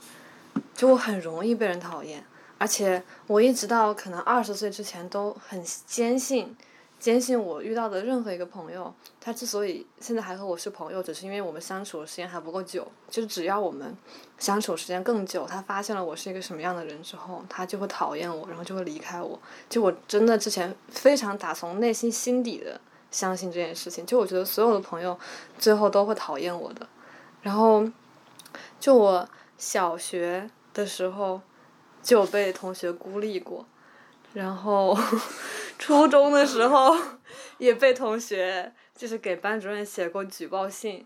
[0.75, 2.23] 就我很容易被人讨厌。
[2.57, 6.55] 而且我一直到可能二十岁之前都很坚信，
[6.97, 12.87] 坚信我遇到的任何一个朋友，他之所以现在还和我是朋友，只是因为我们相处的时间还不够久。
[13.09, 13.95] 就是只要我们
[14.39, 19.37] 相处时间更久，他发现了我是一个什么样的人之后，他就会讨厌我，然后就会离开我。
[19.69, 22.79] 就我真的之前非常打从内心心底的
[23.11, 25.19] 相信这件事情，就我觉得所有的朋友
[25.59, 26.87] 最后都会讨厌我的。
[27.41, 27.85] 然后，
[28.79, 31.41] 就我小学的时候。
[32.05, 33.65] 就被同学孤立过，
[34.33, 34.95] 然后
[35.79, 36.95] 初中的时候
[37.57, 41.03] 也被同学就是给班主任写过举报信，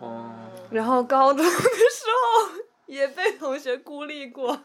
[0.00, 0.32] 哦，
[0.70, 4.62] 然后高中的时候也被同学孤立过，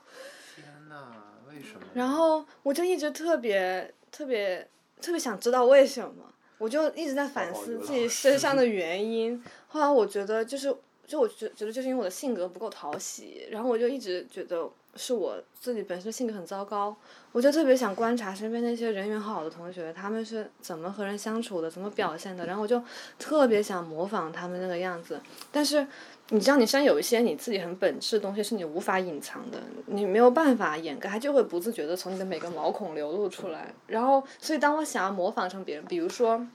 [0.56, 1.12] 天哪，
[1.50, 1.88] 为什么？
[1.96, 4.70] 然后我就一直特别特别
[5.02, 9.44] 特别想知道为什么，我就一直在反思自己身上的 原因。
[9.68, 10.76] 后来我觉得就是，
[11.08, 14.70] 就我觉觉得就是因为我的性格不够讨喜，然后我就一直觉得。
[15.00, 16.96] 是我自己本身性格很糟糕，
[17.32, 22.82] 我就特别想观察身边那些人缘好的同学，他们是怎么和人相处的，怎么表现的，然后我就
[23.20, 25.22] 特别想模仿他们那个样子。
[25.52, 25.86] 但是
[26.30, 33.72] 你知道，你身上有一些你自己很本质的东西是你无法隐藏的，你没有办法掩盖，它就会不自觉的从你的每个毛孔流露出来。
[33.86, 36.48] 然后，所以当我想要模仿成别人，比如说。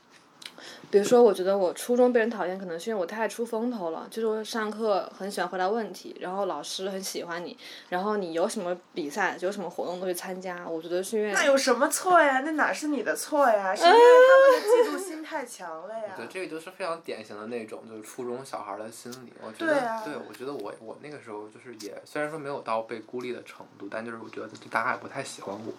[0.90, 4.06] 比如说，我觉得我初中被人讨厌，可能是因为我太出风头了。
[4.10, 7.56] 就是我上课很喜欢回答问题，然后老师很喜欢你，
[7.88, 10.68] 然后你有什么比赛、有什么活动都去参加。
[10.68, 12.40] 我觉得是因为那有什么错呀？
[12.44, 13.74] 那哪是你的错呀？
[13.74, 16.14] 是因为他们的嫉妒心太强了呀。
[16.16, 19.32] 对，这个就是非常典型的那种，就是初中小孩的心理。
[19.40, 19.72] 我觉得，
[20.04, 25.72] 对啊我觉得我我那个时候就是也虽然说没有到被孤立的程度，但就是我觉得就大家也不太喜欢我。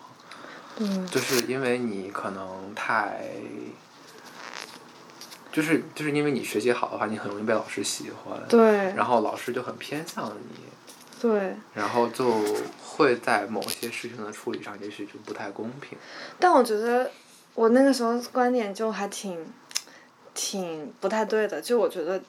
[0.78, 1.06] 嗯。
[1.08, 3.28] 就是因为你可能太。
[5.54, 8.42] 就是就是因为你学习好的话，你很容易被老师喜欢。
[8.50, 8.92] 对。
[8.96, 10.60] 然后老师就很偏向你。
[11.22, 11.56] 对。
[11.74, 12.42] 然后就
[12.84, 15.98] 会在某些事情的处理上，也许就不太公平。
[16.39, 17.10] 但我觉得
[17.54, 19.38] 我那个时候观点就还挺，
[20.34, 21.62] 挺不太对的。
[21.62, 22.20] 就我觉得，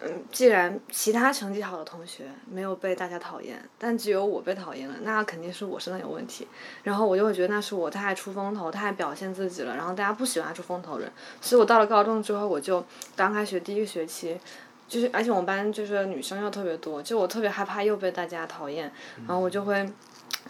[0.00, 6.46] 嗯，既然其他成绩好的同学没有被大家讨厌，但只有我被讨厌了，那肯定是我身上有问题。
[6.84, 11.10] 然后我就会觉得那是我太出风头，太表现自己了，然后大家不喜欢出风头人。
[11.40, 12.84] 所以我到了高中之后，我就
[13.16, 14.38] 刚开学第一个学期。
[14.86, 18.90] 就是，而且我们班就是女生又特别多，就我特别害怕又被大家讨厌，
[19.26, 19.86] 然后我就会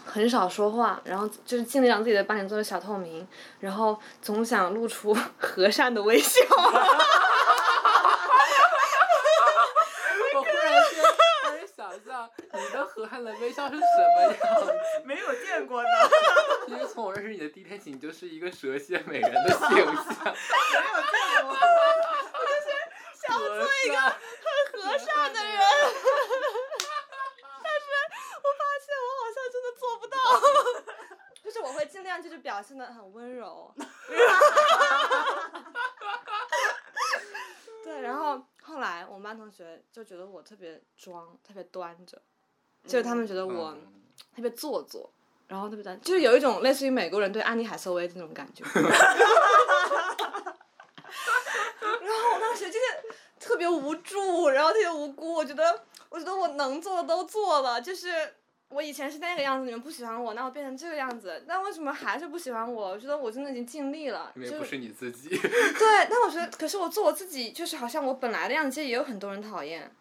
[0.05, 3.27] 很少说话，然后就是尽量让自己的班里做的小透明，
[3.59, 6.39] 然后总想露出 和善的微笑。
[13.05, 13.81] 和蔼的微笑是什
[14.15, 14.33] 么样
[14.65, 14.73] 子？
[15.05, 15.89] 没有见过呢，
[16.67, 19.75] 因为从我认识你的第一天起，你就是一个蛇蝎美人的形象。
[19.75, 21.55] 没有见过。
[23.21, 23.47] 想做
[23.85, 24.11] 一个很
[24.73, 25.59] 和善的人，
[27.63, 27.85] 但是
[28.41, 30.15] 我发现我好像真的做不到。
[31.43, 33.73] 就是我会尽量就是表现的很温柔。
[37.83, 42.21] 对，然后后来我们班同学就觉得我特别装，特别端着，
[42.85, 43.81] 就是他们觉得我嗯
[44.35, 45.09] 特别做作，
[45.47, 48.63] 然后特别端，就是有一种类似于美国人对安妮海瑟薇的那种感觉。
[52.01, 52.85] 然后我当时就是
[53.39, 55.33] 特别无助，然后特别无辜。
[55.33, 58.09] 我觉得，我觉得我能做的都做了，就是
[58.69, 62.89] 我以前是那个样子，你们不喜欢我，那我变成这个样子，但为什么还是不喜欢我？
[62.89, 64.31] 我觉得我真的已经尽力了。
[64.35, 65.29] 就因为不是你自己。
[65.29, 69.91] 对，但我觉得，可是我做我自己，就是好像我本来的样子，其实也有很多人讨厌。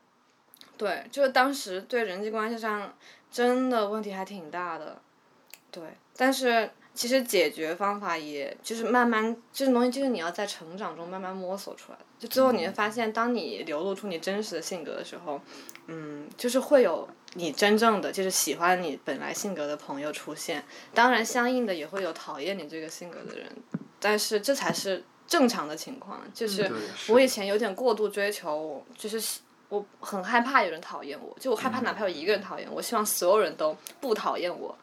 [0.78, 2.96] 对，就是当时对人际关系上
[3.30, 4.98] 真的问题还挺大的。
[5.70, 5.82] 对，
[6.16, 12.04] 但是其实解决方法也就是慢慢这种东西，就是你要在成长中慢慢摸索出来的。
[12.18, 15.40] 就最后你会发现，当你流露出你真实的性格的时候，
[15.86, 20.64] 嗯，就是会有你真正的就是喜欢你本来性格的朋友出现。
[20.94, 23.46] 当然，相应的也会有讨厌你这个性格的人，
[24.00, 26.22] 但是这才是正常的情况。
[26.32, 26.68] 就是
[27.08, 34.76] 我以前有点过度追求，就是喜我很害怕有人讨厌我，就我害怕哪怕有一个人讨厌我，希望所有人都不讨厌我。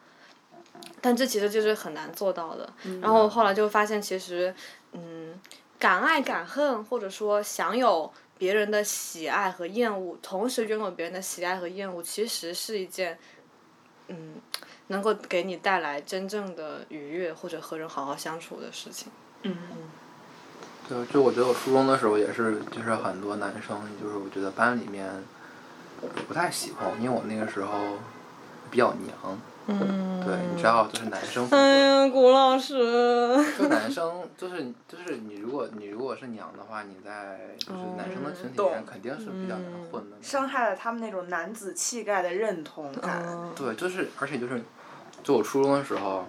[1.02, 2.72] 但这其实就是很难做到的。
[3.02, 4.54] 然后后来就发现，其实，
[4.92, 5.40] 嗯，
[5.80, 13.18] 敢爱敢恨，或者说享有别人的喜爱和厌恶，同时拥有别人的喜爱和厌恶，其实是一件，
[14.10, 14.36] 嗯，
[14.88, 19.12] 能够给你带来真正的愉悦或者和人好好相处的事情。
[20.90, 25.10] 就就我觉得我初中的时候也是，就是很多男生，就是我觉得班里面
[26.28, 27.98] 不太喜欢我，因为我那个时候
[28.70, 29.40] 比较娘。
[29.68, 32.78] 嗯，对，你知道，就是男生，哎呀，古老师，
[33.58, 40.18] 就男生就是就是你如果你如果是娘的话，你在就是男生的群体里面肯定是比较难混的。
[40.22, 43.24] 伤害了他们那种男子气概的认同感。
[43.26, 44.62] 嗯对，就是而且就是，
[45.24, 46.28] 就我初中的时候，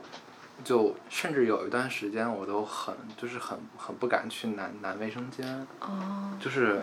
[0.64, 6.80] 就甚至有一段时间我都很就是很很不敢去男男卫生间，哦，就是，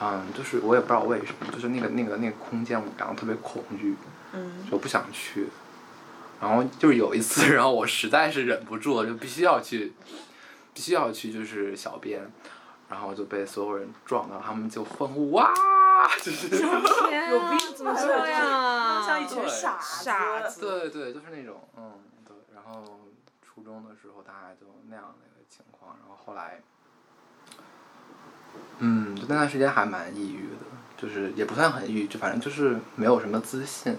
[0.00, 3.96] 嗯，就是我也不知道为什么，就是那个那个那个空间我感到特别恐惧，
[4.32, 5.48] 嗯，就不想去。
[6.40, 9.92] 然后就是有一次， 然后我实在是忍不住了，就必须要去，
[10.72, 12.30] 必须要去就是小便，
[12.88, 15.52] 然后就被所有人撞到，他们就欢呼哇，
[16.22, 16.48] 就是。
[16.48, 19.04] 天啊，怎么这样？
[19.06, 20.62] 像一群傻傻子。
[20.62, 21.92] 对对，就是那种，嗯，
[22.70, 22.84] 然后
[23.42, 26.60] 初中的时候大概就那样的一个情况，然后后来，
[28.78, 33.96] 嗯，就那段时间还蛮抑郁的，就是也不算很抑郁，就反正就是没有什么自信。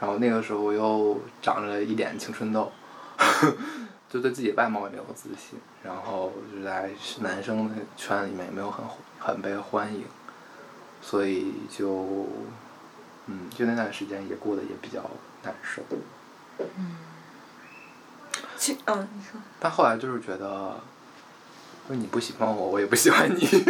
[0.00, 2.72] 然后那个时候又长了一点青春痘，
[4.08, 6.88] 就对自己外貌也没有自信，然后就在
[7.20, 8.82] 男生的圈里面也没有很
[9.18, 10.04] 很被欢迎，
[11.02, 12.26] 所以就。
[13.26, 15.08] 嗯，就那段时间也过得也比较
[15.44, 15.82] 难受。
[18.60, 19.40] 其嗯，你说。
[19.58, 20.78] 但后来就是觉得，
[21.88, 23.40] 就是你不喜欢我，我也不喜欢你。
[23.46, 23.64] 对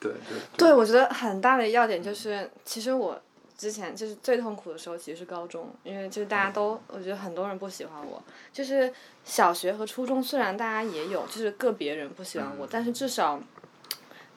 [0.00, 0.12] 对。
[0.56, 3.20] 对，我觉得很大的要点就是，其实我
[3.58, 8.22] 之前就是最痛苦的时候，其实是高中，因为就是大家都，我觉得很多人不喜欢我。
[8.52, 8.90] 就是
[9.24, 13.38] 小学和初中，虽然大家也有，就是个别人不喜欢我，但是至少。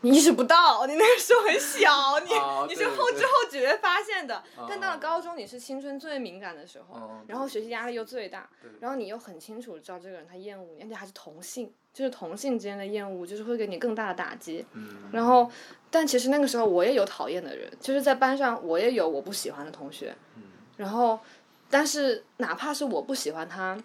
[0.01, 4.37] 你意识不到，你那个时候很小，你、哦 你是后知后觉发现的。
[4.55, 14.65] 哦但到了高中，你是青春最敏感的时候，哦然后学习压力又最大，然后你又很清楚知道这个人他厌恶你，而且还是同性，就是同性之间的厌恶，就是会给你更大的打击。
[14.73, 15.09] 嗯。
[15.11, 15.49] 然后，
[15.91, 20.15] 但其实那个时候我也有讨厌的人，就是在班上我也有我不喜欢的同学。
[20.35, 20.43] 嗯
[20.77, 21.19] 然后，
[21.69, 23.77] 但是哪怕是我不喜欢他，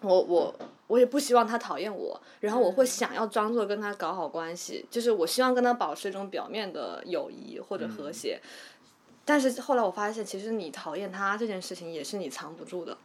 [0.00, 0.54] 我我
[0.86, 8.40] 我也不希望他讨厌我，然后我会想要装作跟他搞好关系，就是我希望跟他保持一种表面的友谊或者和谐。
[9.24, 12.96] 但是后来我发现，其实你讨厌他这件事情也是你藏不住的。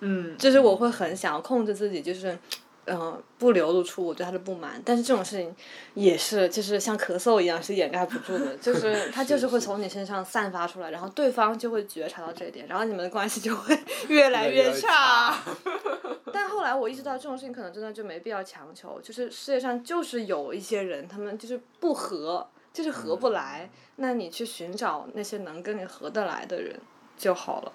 [0.00, 2.38] 嗯，就是我会很想要控制自己，就是，
[2.86, 4.80] 嗯、呃，不流露出我对他的不满。
[4.84, 5.54] 但是这种事情
[5.94, 8.56] 也是，就是像咳嗽一样，是掩盖不住的。
[8.58, 13.78] 就是 他就是会从你身上散发出来，然后对方就会觉察到这一点，然后你们的关系就会
[14.08, 15.36] 越来越差。
[16.32, 19.00] 但后来我意识到，这种事情可能真的就没必要强求。
[19.00, 23.70] 就是世界上就是有一些人，他们就是不合，就是合不来。
[23.96, 26.76] 那你去寻找那些能跟你合得来的人
[27.16, 27.72] 就好了。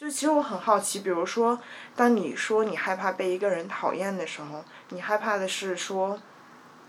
[0.00, 1.60] 就其实我很好奇，比如说，
[1.94, 6.18] 当你说你害怕被一个人讨厌的时候，你害怕的是说，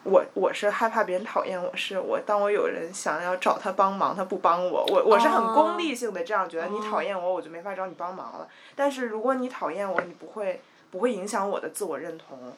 [0.05, 8.47] 我我是害怕别人讨厌我，是我当我有人想要找他帮忙，他不帮我，我我是很哦功利性的这样觉得，你讨厌我，我就没法找你帮忙了。
[8.78, 12.53] 但是如果你讨厌我，你不会不会影响我的自我认同。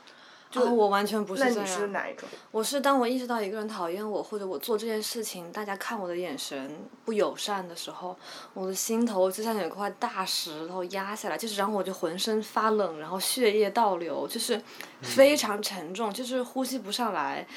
[0.62, 1.68] 哦，我完全不是那你这样。
[1.68, 2.28] 是哪一种？
[2.52, 8.16] 我是当我意识到一个人讨厌我，或者我做这件事情，大家看我的眼神不友善的时候，
[8.54, 14.62] 我的心头就像有一块大石头压下来，就是然后我就浑身发冷，然后血液倒流，就是
[15.02, 17.48] 非常沉重，就是呼吸不上来，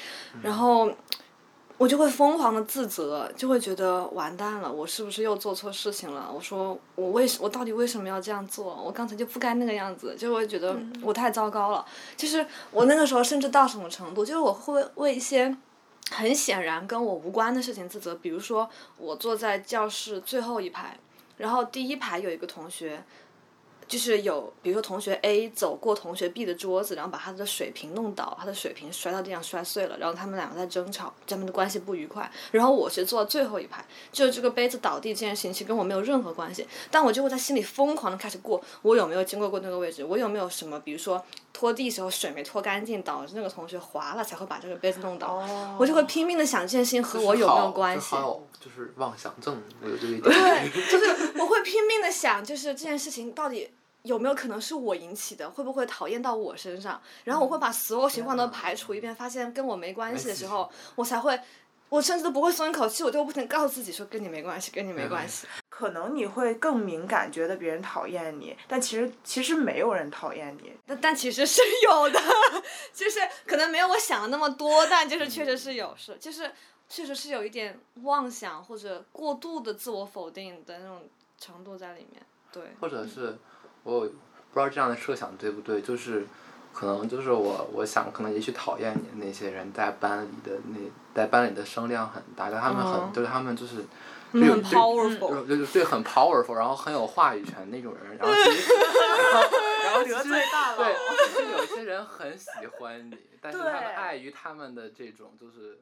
[0.41, 0.91] 然后。
[1.77, 6.27] 我就会疯狂的自责，就会觉得完蛋了，我是不是又做错事情了？
[6.33, 8.81] 我说我为什我到底为什么要这样做？
[8.83, 11.85] 我刚才就不该那个样子，就会觉得我太糟糕了。
[12.15, 15.55] 就是我那个时候甚至到什么程度，就是我会为一些
[16.09, 18.67] 很显然跟我无关的事情自责，比如说
[18.97, 20.97] 我坐在教室最后一排，
[21.37, 23.03] 然后第一排有一个同学。
[23.87, 32.29] 就是有，比如说同学 A 走过同学 B 的桌子，然后把他的水瓶弄倒，他的水瓶摔到地上摔碎了，然后他们两个在争吵，他们的关系不愉快。
[32.51, 41.23] 然后我是坐最后一排，就是这个杯子倒地这件事情其实跟我没有任何关系，但我就会在心里疯狂的开始过，我有没有经过过那个位置，我有没有什么，比如说
[41.53, 45.41] 拖地时候水没拖干净，导致那个同学滑了才会把这个杯子弄倒，
[45.79, 48.15] 我就会拼命的想这件事情和我有没有关系。
[48.59, 50.23] 就是妄想症，我有这个 一点。
[50.23, 53.69] 对，就是我会拼命的想，就是这件事情到底
[54.03, 57.01] 有没有可能是我引起的，会不会讨厌到我身上？
[57.23, 61.39] 然后我会把所有情况都排除一遍，发现跟我没关系的时候，我才会，
[61.89, 65.47] 我甚至都不会松一口气，我就不停告诉自己说跟你没关系，跟你没关系。
[65.69, 70.73] 可能你会更敏感，觉得别人讨厌你，但其实其实没有人讨厌你。
[70.87, 72.19] 但但其实是有的，
[72.93, 76.51] 就是可能没有我想的那么多，但就是确实是有是，就是
[76.89, 81.03] 确实是有一点妄想或者过度的自我否定的那种
[81.37, 82.23] 程度在里面。
[82.51, 83.37] 对，或者是
[83.93, 86.25] 我不知道这样的设想对不对，就是
[86.73, 90.77] 可能就是我我想可能也许讨厌你的那些人在班里的那
[91.15, 93.85] 在班里的声量很大，但他们很、哦就是他们就是。
[94.33, 98.73] powerful 对对对，很 powerful，然后很有话语权那种人，然后其实，
[99.31, 99.47] 然后
[99.85, 100.95] 然后其实得罪大佬对，
[101.29, 105.79] 其实有些人很喜欢你，但是他们碍于他们的这种就是。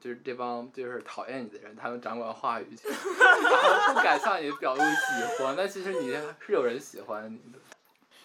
[0.00, 7.58] 就是这帮就是讨厌你的人，他们掌管话语权，然后不敢向你表露喜欢，但其实你是有人喜欢你的。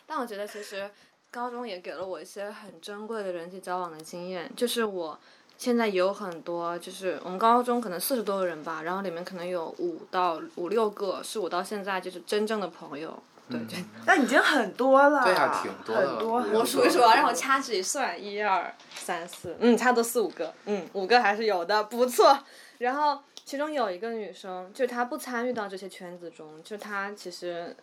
[0.06, 0.90] 但我觉得其实
[1.30, 5.20] 高中也给了我一些很珍贵的人际交往的经验，就是我
[5.58, 13.22] 现在有很多，就是我们高中可能四十多个人吧，然后里面可能有五到五六个是我到现在就是真正的朋友。
[13.50, 15.24] 对，就那已经很多了。
[15.24, 16.34] 对啊挺多的很多。
[16.34, 22.38] 我很多我数一数啊，让我掐指一算，一二三四，嗯，差不多四五个，嗯，五个还是有的，不错。
[22.80, 27.76] 然后其中有一个女生，就是她不参与到这些圈子中，就她其实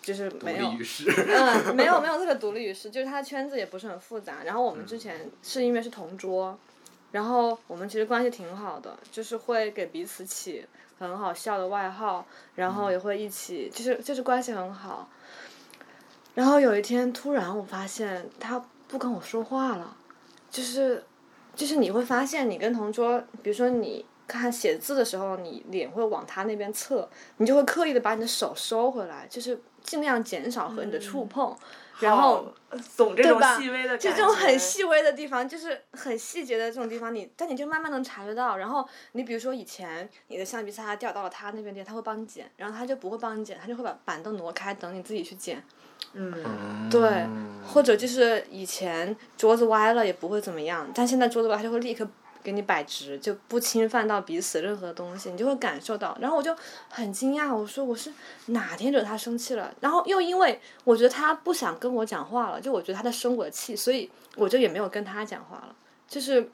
[0.00, 1.04] 就是没有独立于世。
[1.28, 4.38] 嗯，没有 没有特别独立于世，就是他的圈子也不是很复杂。
[4.44, 6.58] 然后我们之前是因为是同桌，
[7.12, 10.66] 然后我们其实关系挺好的，就是会给彼此起
[11.02, 12.24] 很好笑的外号，
[12.54, 15.08] 然后也会一起，就是就是关系很好。
[16.34, 19.96] 然后有一天突然我发现他不跟我说话了，
[20.48, 21.04] 就是
[21.54, 31.54] 就是你会发现你跟同桌，比如说你看写字的时候，你脸会往他那边侧，你就会刻意的把你的手收回来，就是尽量减少和你的触碰，
[32.02, 32.52] 然后。
[32.96, 38.56] 懂这种吧细微的感觉，就这种很细微的地方，就是很细节的这种地方，你但你就慢慢能察觉到。
[38.56, 38.82] 然后
[39.12, 45.62] 你比如说以前你的橡皮擦掉到了他那边地，他会帮你捡，然后他就不会帮你捡，他就会把板凳挪开，等你自己去捡。
[46.14, 47.26] 嗯，对，
[47.62, 52.08] 或者就是以前桌子歪了也不会怎么样，但现在桌子歪，他就会立刻
[52.42, 56.16] 给你摆直，就不侵犯到彼此任何东西，你就会感受到。
[56.20, 56.56] 然后我就
[56.88, 58.12] 很惊讶，我说我是
[58.46, 59.74] 哪天惹他生气了？
[59.80, 65.74] 然后又因为我觉得他不想跟我讲话了，就我觉得他在生我的气，所以我就也没有跟他讲话了。
[66.08, 66.50] 就是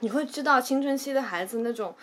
[0.00, 1.94] 你会知道青春期的孩子那种。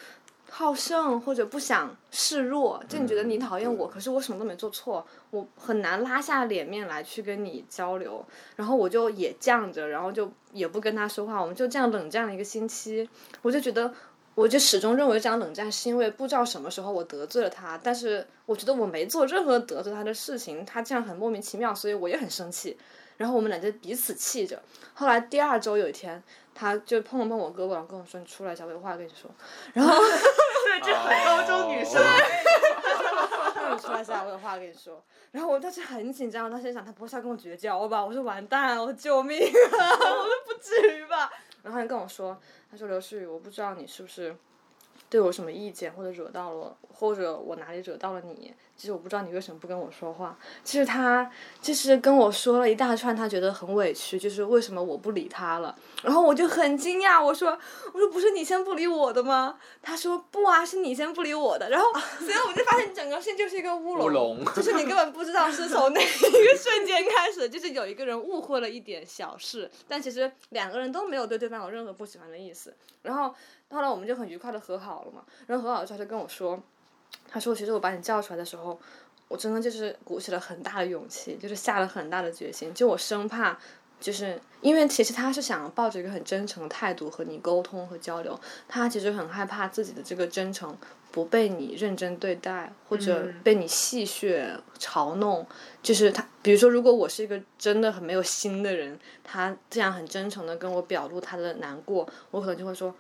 [0.54, 8.24] 好胜或者不想示弱，就你觉得你讨厌我，可是我什么都没做错，我很难拉下脸面来去跟你交流，
[8.58, 13.10] 然后我就也犟着，然后就也不跟他说话，我们就这样冷战了一个星期，
[13.41, 13.93] 我就觉得，
[14.36, 22.78] 我就始终认为这样冷战是因为不知道什么时候我得罪了他，但是我觉得我没做任何得罪他的事情，他这样很莫名其妙，所以我也很生气，
[23.16, 24.62] 然后我们俩就彼此气着，
[24.93, 26.22] 后来第二周有一天，
[26.54, 29.30] 他就碰了碰我胳膊，然后跟我说：“你出来一下，我有话跟你说。”
[29.74, 29.95] 然后。
[30.64, 32.02] 对，这很高中女生。
[33.56, 35.04] 让你出来一下，我有话跟你说。
[35.32, 38.06] 然后我当时很紧张，我当时想他不会是要跟我绝交吧？
[38.06, 39.82] 我说完蛋，我说救命啊！
[39.89, 41.32] 我说不至于吧？
[41.64, 42.39] 然后他就跟我说，
[42.70, 44.36] 他说刘诗雨，我不知道你是不是
[45.10, 50.36] 对我有什么意见，或者惹到了我，或者我哪里惹到了你，其实我不知道你为什么不跟我说话。
[50.63, 51.29] 其实他
[51.61, 55.77] 就是跟我说了一大串，他觉得很委屈，就是为什么我不理他了。
[56.01, 57.55] 然后我就很惊讶，我说
[57.93, 59.59] 我说不是你先不理我的吗？
[59.84, 61.69] 他说不啊，是你先不理我的。
[61.69, 72.75] 然后所以我就发现整个事情就是一个乌龙，乌龙就是你根本不知道是从哪一个瞬间开始，就是有一个人误会了一点小事，但其实两个人都没有对对方有任何不喜欢的意思。
[73.03, 73.32] 然后
[73.69, 75.21] 后来我们就很愉快的和好了嘛。
[75.45, 76.59] 然后和好之后他就跟我说。
[77.34, 78.77] 他说：“其实我把你叫出来的时候，
[79.29, 82.73] 我真的就是鼓起了很大的勇气，就是下了很大的决心。
[82.73, 83.57] 就我生怕，
[84.01, 90.77] 就是因为其实他是想抱着一个很真诚的态度和你沟通和交流，他其实很害怕自己的这个真诚
[91.09, 95.47] 不被你认真对待，或者被你戏谑嘲弄。
[95.82, 102.93] 就是他，比如说，如果我是一个真的很没有心的人，他这样很真诚的跟我表露他的难过，我可能就会说。”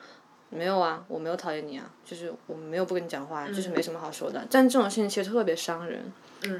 [0.53, 4.45] 没有啊，我没有讨厌你啊，就是我没有不跟你讲话，就是没什么好说的。
[4.51, 6.11] 但这种事情其实特别伤人，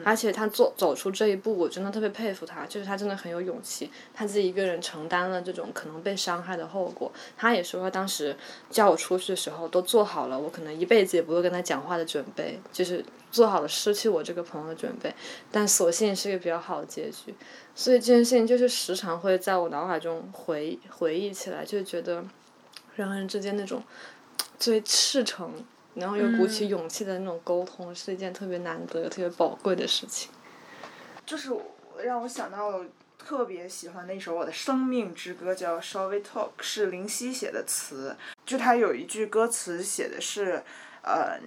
[0.06, 7.12] 而且他做走出这一步，我真的特别佩服他，就是他真的很有勇气，他自己一个人承担了这种可能被伤害的后果。
[7.36, 8.34] 他也说，当时
[8.70, 15.14] 叫我出去的时候，都做好了我可能一辈子也不会跟他讲话的准备，就是做好了失去我这个朋友的准备。
[15.52, 17.36] 但所幸是一个比较好的结局，
[17.76, 22.24] 所以这件事情就是时常会在我脑海中回回忆起来，就觉得。
[22.96, 23.84] 人和人之间那种
[24.60, 25.54] 最赤诚，
[25.96, 30.32] 然后又鼓起勇气的那种沟通，是一件特别难得、特别宝贵的事情。
[31.26, 31.50] 就是
[32.04, 32.84] 让我想到
[33.18, 38.16] 特别喜欢的一首我的生命之歌，叫《Shall We Talk》，是林夕写的词。
[38.46, 40.64] 就他有一句歌词写的是，
[41.04, 41.40] 呃，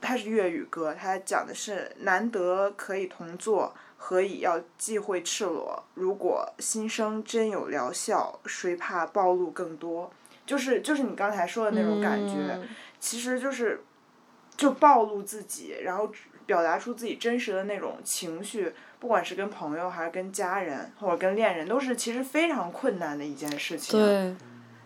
[0.00, 5.82] 它是粤语歌，它讲的是难得可以同坐，何以要忌讳赤裸？
[5.94, 10.12] 如果心声真有疗效，谁怕暴露更多？
[10.52, 12.60] 就是就是你刚才说的那种感觉，
[13.00, 13.82] 其实就是，
[14.54, 16.12] 就暴露自己，然后
[16.44, 23.98] 表达出自己真实的那种情绪，不管是跟朋友还是跟家人或者跟恋人，都是其实非常困难的一件事情。
[23.98, 24.36] 对。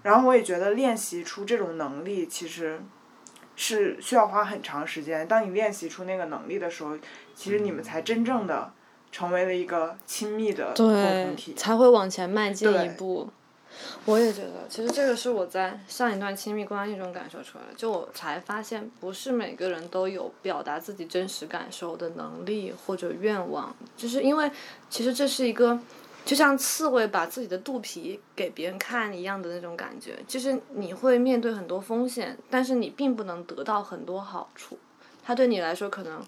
[0.04, 2.80] 然后我也觉得练习出这种能力，其实
[3.56, 5.26] 是需要花很长时间。
[5.26, 6.96] 当你练习出那个能力的时候，
[7.34, 8.72] 其实你们才真正的
[9.10, 13.28] 成为了一个亲密的共同体，才会往前迈进一步。
[14.06, 17.74] 我也觉得，其实这个是我在上一段亲密关系中感受出来的。
[17.76, 23.74] 就我才发现，不是每个人都有表达自己真实感受的能力或者愿望。
[23.96, 24.48] 就是因为，
[24.88, 25.78] 其实这是一个，
[26.24, 30.16] 就像刺猬把自己的肚皮给别人看一样的那种感觉。
[30.28, 34.78] 就是你会面对很多风险，但是你并不能得到很多好处。
[35.24, 36.24] 它对你来说可能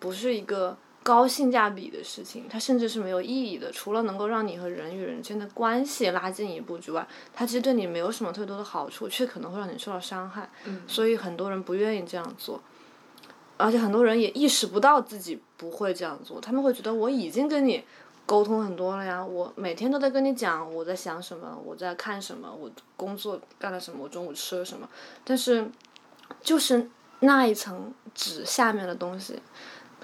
[0.00, 0.76] 不是一个。
[1.08, 3.72] 高性价比的事情，它甚至是没有意义的。
[3.72, 10.50] 除了能够让你和人与人之间的关系拉近一步之外，它其实对你没有什么特别多的好处，却可能会让你受到伤害。
[10.86, 12.60] 所以很多人不愿意这样做，
[13.56, 16.38] 而且很多人也意识不到自己不会这样做。
[16.38, 17.82] 他们会觉得我已经跟你
[18.26, 24.86] 沟通很多了呀，我每天都在跟你讲我在想什么，我在看什么，我工作干了什么，我中午吃了什么。
[25.24, 25.70] 但是，
[26.42, 26.90] 就是
[27.20, 29.40] 那一层纸下面的东西。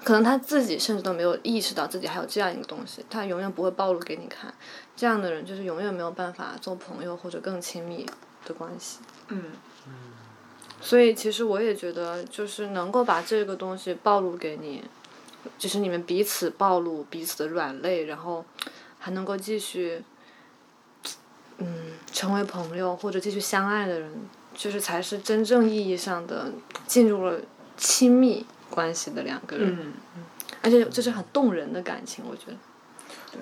[0.03, 4.53] 可能他自己甚至都没有意识到自己还有这样一个东西，他永远不会暴露给你看。
[4.95, 8.05] 这样的人就是永远没有办法做朋友或者更亲密
[8.45, 8.99] 的关系。
[9.29, 9.51] 嗯。
[10.81, 14.83] 所以其实我也觉得，就是能够把这个东西暴露给你，
[15.57, 18.45] 就是你们彼此暴露彼此的软肋，然后
[18.99, 20.03] 还能够继续，
[21.57, 24.11] 嗯，成为朋友或者继续相爱的人，
[24.53, 26.51] 就是才是真正意义上的
[26.85, 27.39] 进入了
[27.77, 28.45] 亲密。
[28.69, 29.93] 关系的两个人，
[30.61, 32.57] 而且这是很动人的感情，我觉得。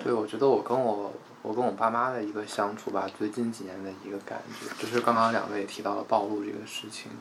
[0.02, 1.12] 对，我觉得我跟我
[1.42, 7.12] 我跟我爸妈的一个相处吧，最近几年的一个感觉，就是刚刚两位提到了暴露这个事情，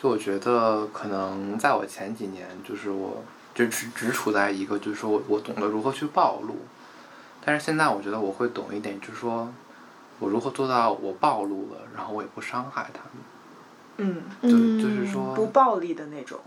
[0.00, 3.22] 就我觉得可能在我前几年，就是我
[3.54, 6.56] 就只只处在一个，就是说我我懂得如何去暴露，
[7.44, 9.52] 但是现在我觉得我会懂一点，就是说
[10.20, 13.12] 我如何做到我暴露了，然后我也不伤害他们。
[13.96, 14.22] 嗯。
[14.42, 15.34] 就就是说。
[15.34, 16.38] 不暴力的那种。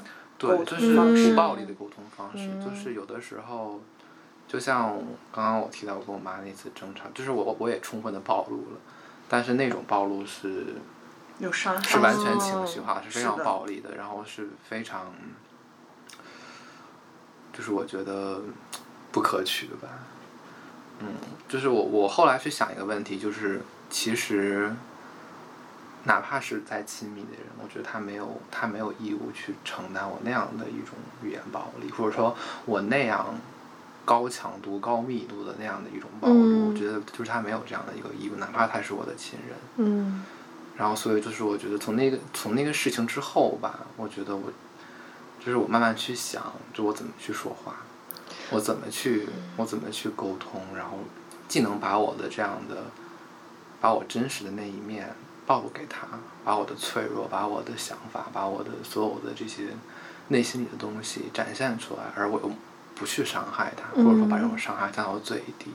[0.41, 3.79] 对，就是不暴力的沟通方式，就是有的时候，
[4.47, 4.97] 就像
[5.31, 8.79] 刚刚我提到我跟我妈那次争吵，就是我我也充分的暴露了，
[9.29, 10.73] 但是那种暴露是，
[11.37, 15.13] 有伤害，是完全情绪化，是非常暴力的，然后是非常，
[17.53, 18.41] 就是我觉得
[19.11, 19.87] 不可取的吧，
[21.01, 21.07] 嗯，
[21.47, 23.61] 就是我我后来去想一个问题，就是
[23.91, 24.73] 其实。
[26.03, 32.35] 哪怕是再亲密的人，我觉得他没有他没有义务去承担我那样的一种语言暴力，或者说
[32.65, 33.35] 我那样
[34.03, 36.33] 高强度、高密度的那样的一种暴力。
[36.33, 39.57] 我觉得就是他没有这样的一个义务，哪怕他是我的亲人。
[39.77, 40.23] 嗯。
[40.77, 44.51] 然后，所以就是我觉得从那个从那个事情之后吧，我觉得我
[45.39, 46.41] 就是我慢慢去想，
[46.73, 47.75] 就我怎么去说话，
[48.49, 49.27] 我怎么去
[49.57, 50.97] 我怎么去沟通，然后
[51.47, 52.85] 既能把我的这样的，
[53.79, 55.13] 把我真实的那一面
[55.45, 56.07] 暴露给他，
[56.43, 59.67] 把我的脆弱，把我的想法，把我的所有的这些
[60.29, 62.51] 内心里的东西展现出来，而我又
[62.95, 65.71] 不去伤害他，或者说把这种伤害降到最低。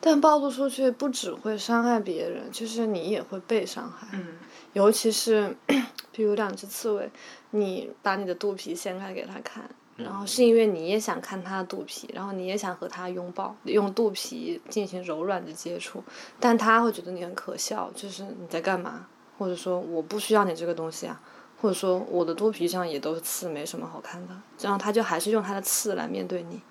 [0.00, 4.08] 但暴露出去不只会伤害别人，就是你也会被伤害。
[4.12, 4.26] 嗯
[4.74, 5.56] 尤其是
[6.12, 7.10] 比如两只刺猬，
[7.50, 9.68] 你把你的肚皮掀开给他看，
[9.98, 16.02] 然后是因为你也想看他的肚皮，然后你也想和他拥抱，用肚皮进行柔软的接触，
[16.38, 21.20] 但他会觉得你很可笑，就是你在干嘛，或者说我不需要你这个东西啊，
[21.60, 26.62] 或者说我的肚皮上也都是刺，没什么好看的，然后他就还是用他的刺来面对你。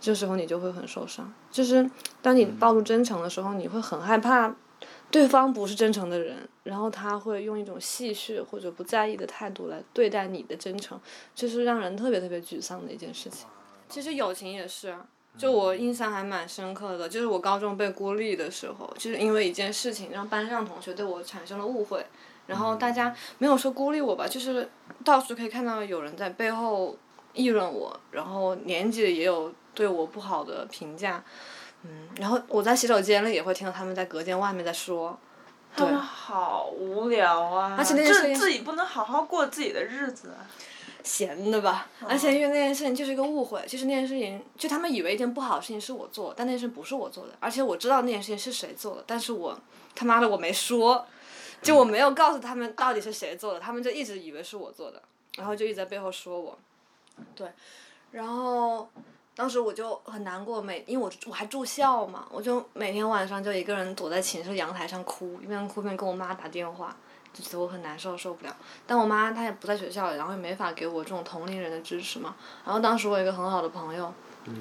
[0.00, 1.90] 这时候你就会很受伤，就是
[2.22, 4.54] 当你暴露真诚的时候，你会很害怕
[5.10, 10.98] 对方不是真诚的人，然后他会用一种戏谑或者不在意的态度来对待你的真诚，
[11.34, 13.48] 这是让人特别特别沮丧的一件事情。
[13.88, 14.96] 其实友情也是，
[15.36, 22.06] 就我印象还蛮深刻的，就是我高中被孤立的时候，就是因为一件事情让班上同学对我产生了误会，
[22.46, 24.68] 然后大家没有说孤立我吧，就是
[25.04, 26.96] 到处可以看到有人在背后
[27.32, 31.24] 议论我，然后年级也有对我不好的评价，
[31.82, 35.18] 嗯，然后我在洗手间里也会听到他们在隔间外面在说，
[35.76, 37.76] 他们好无聊啊！
[37.78, 40.34] 而且那件事情就是自己不能好好过自己的日子。
[41.02, 49.58] 闲的吧，而且因为那件事情就是一个误会，就是那件事情，就他们以为一件不好的事情是我做，但那件事不是我做的，而且我知道那件事情是谁做的，但是我
[49.94, 51.06] 他妈的我没说，
[51.62, 55.02] 就我没有告诉他们到底是谁做的，他们就一直以为是我做的，
[55.38, 56.58] 然后就一直在背后说我，
[57.34, 57.48] 对，
[58.10, 58.86] 然后
[59.40, 66.94] 当时我就很难过，每因为我我还住校嘛，我就每天晚上就一个人躲在寝室阳台上哭，一边哭一边跟我妈打电话。
[67.32, 68.54] 就觉得我很难受，受不了。
[68.86, 72.34] 但我妈她也不在学校，然后也没法给我这种同龄人的支持嘛。
[72.66, 74.12] 然后当时我有一个很好的朋友，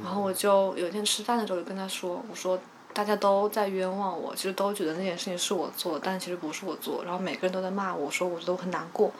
[0.02, 2.58] 然后我就有一天吃饭的时候就跟他说，我说
[2.94, 7.04] 大家都在冤枉我，其实都觉得那件事情是我做，但其实不是我做。
[7.04, 9.12] 然后每个人都在骂我，说我觉得我很难过。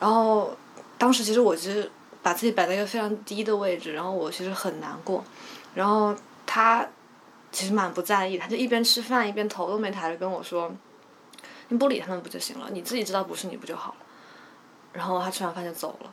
[0.00, 0.50] 然后
[0.98, 1.88] 当时其实我其实
[2.26, 5.22] 把自己摆在一个非常低的位置，然后我其实很难过。
[5.76, 6.12] 然后
[6.44, 6.84] 他
[7.52, 10.72] 其实蛮不在意，他就一边吃饭一边头都没抬着跟我说。
[11.68, 12.66] 你不理他们不就行了？
[12.72, 14.06] 你自己知道不是你不就好了？
[14.92, 16.10] 然后他吃完饭就走了。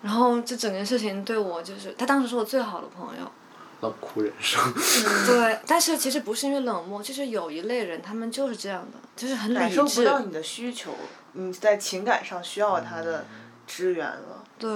[0.00, 3.28] 然后这整件事情对我就是，他当时是我最好的朋友。
[3.80, 4.62] 冷酷人生。
[5.26, 9.74] 对，但是其实不是因为冷漠，就是有一类人，他们就是这样的，就是很感理智。
[9.74, 10.94] 受不到你的需求，
[11.32, 13.26] 你在情感上需要他的
[13.70, 14.44] 支援了。
[14.58, 14.68] 对，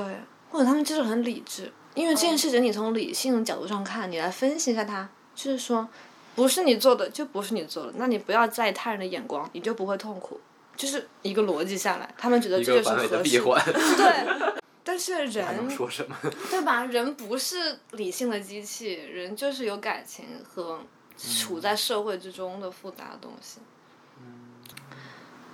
[0.51, 5.89] 或者他们就是很理智，因为这件事情你从理性的角度上看，你来分析一下他，就是说。
[6.37, 10.41] 不是你做的就不是你做的，那你不要在意他人的眼光，你就不会痛苦。
[10.77, 13.23] 就是一个逻辑下来，他们觉得这就是合适。
[13.23, 13.63] 闭环。
[13.97, 16.17] 对，但是人说什么？
[16.51, 16.85] 对吧？
[16.87, 20.81] 人不是理性的机器，人就是有感情和
[21.17, 23.61] 处在社会之中的复杂的东西。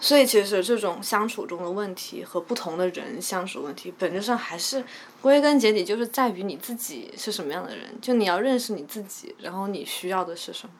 [0.00, 4.82] 所以其实这种相处中的问题和不同的人相处问题，本质上还是
[5.20, 10.74] 归根结底就是在于你自己是什么样的人，就你要认识你自己，然后你需要的是什么。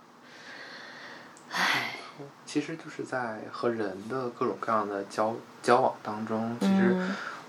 [1.53, 1.97] 唉，
[2.47, 6.97] 其实就是在和人的各种各样的交交往当中，其实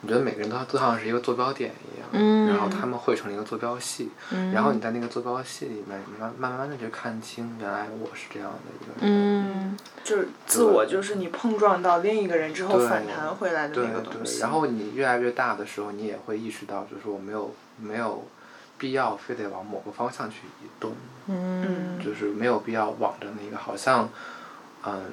[0.02, 9.76] 我觉得每个人都都像是一个坐标点一样，嗯然后他们汇成了一个坐标系，嗯然后你在那个坐标系里面，你慢慢慢的去看清，原来我是这样的一个人。
[9.76, 14.38] 嗯，就是自我，就是你碰撞到另一个人之后反弹回来的那个东西。
[14.38, 18.26] 对，然后你越来越大的时候，你也会意识到，就是我没有没有
[18.80, 20.94] 必要非得往某个方向去移动，
[21.28, 24.10] 嗯，就是没有必要往着那个好像，
[24.84, 25.04] 嗯，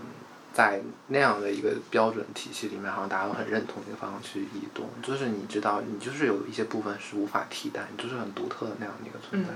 [0.58, 4.84] 在那样的一个标准体系里面，好像大家都很认同一个方向去移动。
[5.00, 9.50] 就是你知道，你就是有一些部分是无法替代，你就是很独特的那样的一个存在。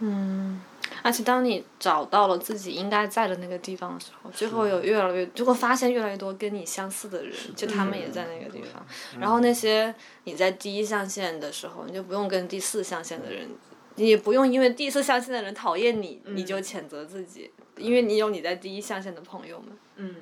[0.00, 0.60] 嗯，
[1.02, 8.84] 而且当你找到了自己应该在的那个地方的时候，最后有越来越，就会发现越来越多跟你相似的人，就他们也在那个地方。
[9.18, 13.48] 然后那些你在第一象限的时候，你就不用跟第四象限的人，
[13.94, 19.68] 你也不用因为第四象限的人讨厌你，你就谴责自己，因为你有你在第一象限的朋友们。
[19.96, 20.16] 嗯，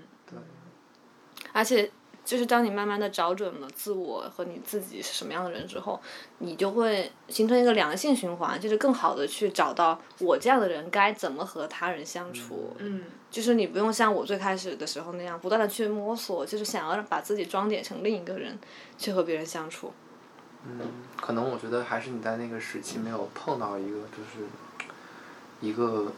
[1.52, 1.90] 而且
[2.24, 6.00] 就是当你慢慢的找准了自我和你自己是什么样的人之后，
[6.38, 12.74] 你就会形成一个良性循环，就是更好的去找到我这样的人该怎么和他人相处。
[12.78, 18.56] 嗯，就是你不用像我最开始的时候那样不断的去摸索，就是想要把自己装点成另一个人
[18.96, 19.92] 去和别人相处。
[20.64, 20.78] 嗯，
[21.20, 24.46] 可能我觉得还是你在那个时期没有碰到一个就是
[25.60, 26.12] 一个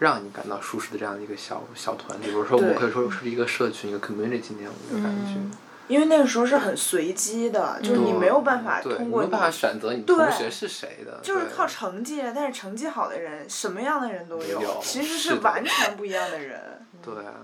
[0.00, 5.34] 让你感到舒适的这样的一个小小团体，比如说我可以说是一个社群，一个 community 那样的一个感觉。
[5.36, 5.52] 嗯
[5.90, 16.86] 因为那个时候是很随机的，就是你没有办法，通过没有办法选择你同学是谁的，就是靠成绩，但是成绩好的人，什么样的人都有，有其实是完全不一样的人。
[17.02, 17.34] 对啊，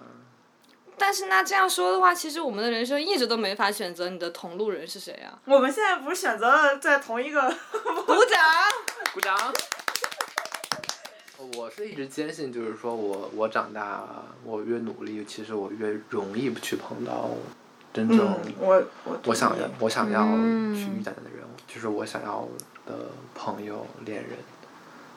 [0.96, 5.36] 但是那这样说的话，其实我们的人生一直都没法选择你的同路人是谁啊？
[5.46, 7.42] 我们现在不是选择了在同一个，
[8.06, 8.40] 鼓掌！
[9.12, 9.36] 鼓掌。
[11.56, 14.04] 我是一直坚信，就是说我我长大，
[14.44, 17.30] 我越努力，其实我越容易去碰到
[17.92, 22.46] 真正嗯，我我我想要我想要嗯去遇见的人，就是我想要
[22.86, 22.94] 的
[23.34, 24.32] 朋友、恋人。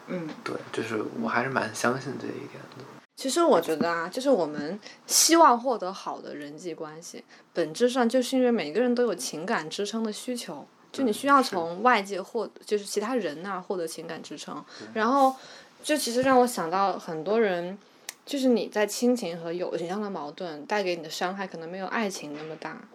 [0.07, 2.83] 嗯，对，就是我还是蛮相信这一点的。
[3.15, 14.63] 其实我觉得啊，就是我们希望获得好的人际关系，本质上就是因为每个人都有情感支撑的需求，就你需要从外界获，就是其他人那儿获得情感支撑。
[14.93, 15.35] 然后，
[15.83, 17.77] 这其实让我想到很多人，
[18.25, 22.87] 就是你在亲情和友情上的矛盾带给你的伤害，可能没有爱情那么大，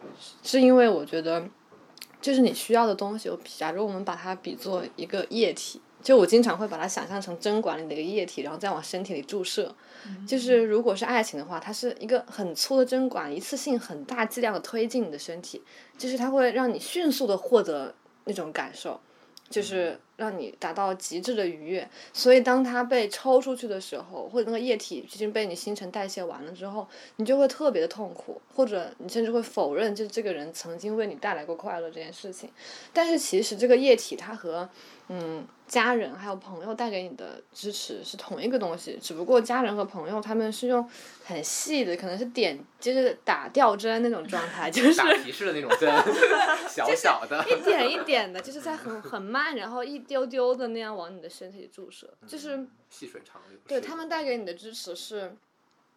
[0.43, 1.49] 是因为我觉得，
[2.21, 5.81] 就是你需要的东西，我假如我们把它比作一个液体。
[6.03, 9.75] 就我经常会把它想象成针管里的一个液体，然后再往身体里注射。
[10.29, 15.63] 就是如果是爱情的话，它是一个很粗的针管，一次性很大剂量的推进你的身体，
[15.97, 19.01] 就是它会让你迅速的获得那种感受，
[19.55, 21.89] 就是让你达到极致的愉悦。
[22.13, 32.51] 所以当它被抽出去的时候，或者那个液体已经被你新陈代谢完了之后，你就会特别的痛苦，或者你甚至会否认，就这个人曾经为你带来过快乐这件事情。
[32.93, 34.69] 但是其实这个液体它和
[35.09, 40.89] 嗯，家人还有朋友带给你的支持是同一个东西，只不过家人和朋友他们是用
[41.25, 45.93] 很细的，可能是点就是打吊针那种状态， 就是打提示的那种针，
[46.69, 47.45] 小小的。
[47.49, 53.59] 一点一点的，就是在很很慢，然后一丢丢的那样往你的身体里注射，就是细水长流。
[53.69, 55.37] 对他们带给你的支持是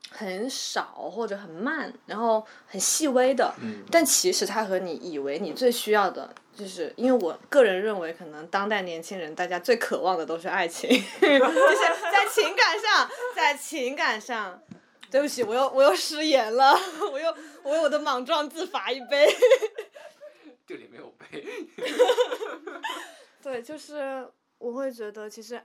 [0.09, 11.77] 很少或者很慢，然后很细微的，嗯但其实它和你以为你最需要的，就是因为我个人认为，可能当代年轻人大家最渴望的都是爱情， 就是
[12.11, 14.61] 在情感上，在情感上。
[15.09, 16.77] 对不起，我又我又失言了，
[17.13, 17.33] 我又
[17.63, 19.25] 我为我的莽撞自罚一杯。
[20.67, 21.45] 这里没有杯。
[23.41, 24.27] 对，就是
[24.57, 25.61] 我会觉得，其实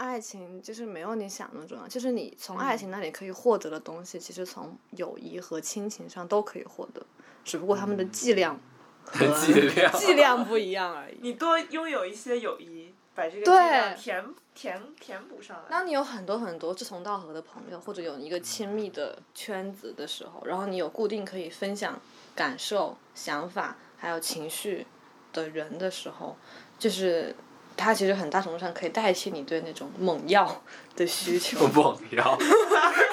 [0.00, 7.04] 爱情就是没有你想的重要，就是你从爱情那里可以获得的东西，其实从友谊和亲情上都可以获得，
[7.44, 8.58] 只不过他们的剂量
[9.04, 11.18] 和 剂量剂量不一样而已。
[11.20, 13.54] 你多拥有一些友谊，把这个对
[13.94, 15.64] 剂量填填填补上来。
[15.68, 22.00] 当你有很多很多志同道合的朋友，或者有一个亲密的圈子的时候，然后你有固定可以分享
[22.34, 24.86] 感受、想法还有情绪
[25.34, 26.38] 的人的时候，
[26.78, 27.36] 就是
[27.80, 30.62] 它其实很大程度上可以代替你对那种猛药
[30.94, 31.66] 的需求。
[31.74, 32.38] 猛药，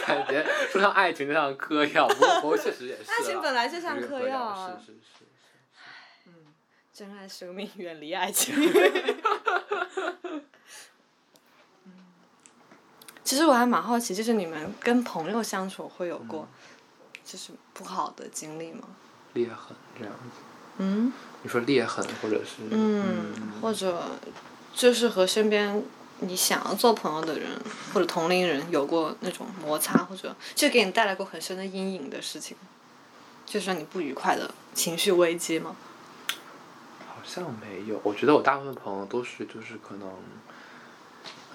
[0.05, 3.15] 感觉说像爱情就像嗑药，不过不确实也是啊。
[3.17, 5.25] 爱情本来就像嗑嗑药啊是是是。
[6.93, 8.55] 珍爱生命，远离爱情。
[13.23, 16.47] 其实我还蛮好奇，就是你们跟朋友相处会有过，
[17.25, 18.87] 就是不好的经历吗？
[19.33, 20.41] 裂痕这样子。
[20.79, 21.11] 嗯
[21.43, 24.01] 你说裂痕或者是嗯，或者
[24.77, 25.83] 就是和身边
[26.19, 27.49] 你想要做朋友的人
[27.91, 32.55] 或者同龄人有过那种摩擦，或者就给你带来过很深的阴影的事情，
[33.43, 35.75] 就是让你不愉快的情绪危机吗？
[37.07, 40.11] 好像没有，我觉得我大部分朋友都是就是可能，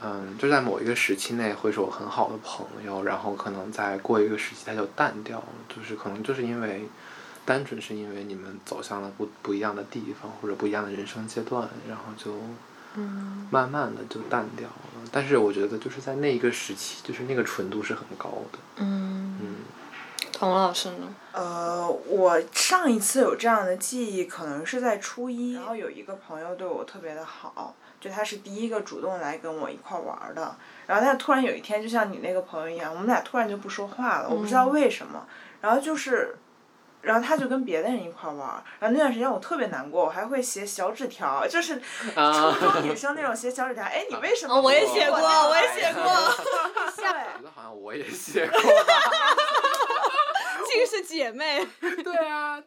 [0.03, 6.89] 嗯，就在某一个时期内会是我很好的朋友，然后可能再过一个时期他就淡掉了，就是可能就是因为，
[7.45, 12.37] 单纯是因为你们走向了不不一样的地方或者不一样的人生阶段，然后就，
[12.95, 14.74] 嗯慢慢的就淡掉了。
[15.11, 19.57] 但是我觉得就是在那一个时期，就是那个纯度是很高的，嗯，嗯，
[20.32, 21.14] 童老师呢？
[21.32, 30.57] 呃，我上一次有这样的记忆，可能是在初一，然后有一个朋友对我特别的好，就他是第一个主动来跟我一块儿玩儿的。
[30.86, 35.26] 然后他突然有一天，就像你那个朋友一样，我们俩突然就不说话了，我不知道为什么。
[35.61, 36.34] 然后就是，
[37.03, 38.62] 然后他就跟别的人一块儿玩儿。
[38.80, 43.82] 然后那段时间我特别难过，我还会写小纸条，就是初中女生那种写小纸条。
[43.84, 46.03] 哎，你为什么哦我也写过，我也写过，
[46.96, 47.05] 对。
[47.05, 48.94] 我觉得好像我也写过吧，
[50.72, 51.66] 竟是姐妹。
[52.03, 52.62] 对啊，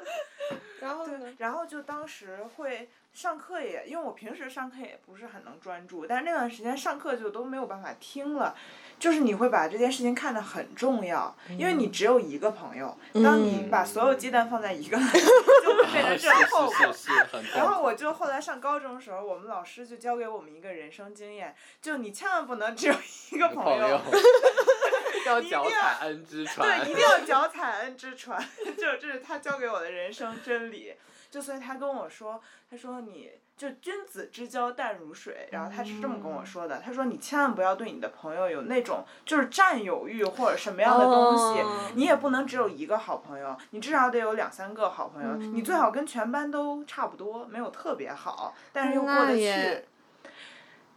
[0.80, 1.26] 然后呢？
[1.38, 8.54] 然后就当时会上课也，因为我平时上课也不是很能专注，但是那段时间上课就都没有办法听了，
[9.00, 15.24] 就是你会把这件事情看得很重要，因为你只有一个朋友，当你把所有鸡蛋放在一个篮子里，
[15.64, 16.94] 就会变成这个后果。
[17.54, 22.94] 然后我就后来上高中的时候，我们老师就教给我们一个人生经验，就你千万不能只有
[23.32, 24.00] 一个朋友，
[25.26, 26.68] 要你一定要脚踩 N 之船。
[26.68, 28.38] 对，一定要脚踩 N 之船，
[28.76, 30.92] 就这是他教给我的人生真理。
[31.30, 49.84] 就所以他跟我说，他说你就君子之交淡如水，然后他是这么跟我说的，他说你千万不要对你的朋友有那种就是占有欲或者什么样的东西，哦你也不能只有一个好朋友，你至少得有两三个好朋友，你最好跟全班都差不多，没有特别好，但是又过那得去。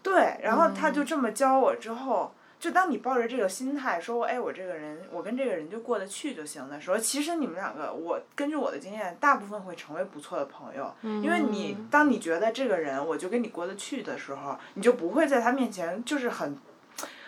[0.01, 16.57] 对，然后他就这么教我之后，就当你抱着这个心态说，哎，我这个人，我跟这个人就过得去就行的时候，其实你们两个，我根据我的经验，大部分会成为不错的朋友，因为你当你觉得这个人我就跟你过得去的时候，你就不会在他面前就是很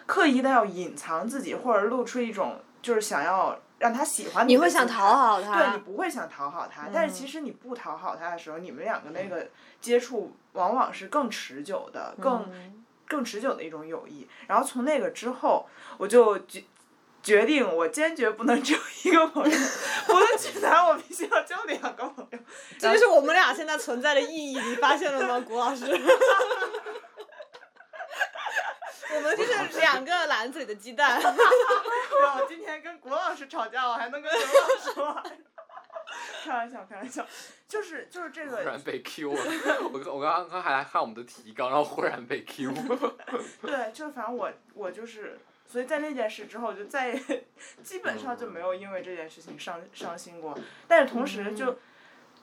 [0.06, 5.42] 刻意的要隐藏自己，或者露出一种就是想要让他喜欢的你会想讨好。
[5.42, 9.50] 他对你不会想讨好他，但是其实你不讨好他的时候，你们两个那个
[9.82, 12.50] 接触往往是更持久的，更、
[13.08, 14.28] 更持久的一种友谊。
[14.48, 16.64] 然后从那个之后，我就决
[17.24, 19.58] 决定，我坚决不能只有一个朋友，
[20.10, 22.40] 无论去哪儿，我必须要交两个朋友。
[22.78, 25.86] 这就是我们俩现在存在的意义，你发现了吗，谷老师？
[29.16, 31.20] 我们就是两个篮子里的鸡蛋。
[31.22, 34.48] 对，我今天跟谷老师吵架，我还能跟刘老
[34.78, 35.24] 师玩。
[36.46, 37.26] 开玩笑，开玩笑，
[37.68, 39.44] 就是就是这个忽然被 Q 了，
[39.92, 42.72] 我刚我刚刚刚还看我们的提纲，然后忽然被 Q。
[43.64, 47.46] 对，就反正我我就是，所以在那件事之后，就再也
[47.84, 50.58] 基本上就没有因为这件事情伤伤心过。
[50.88, 51.80] 但是同时就、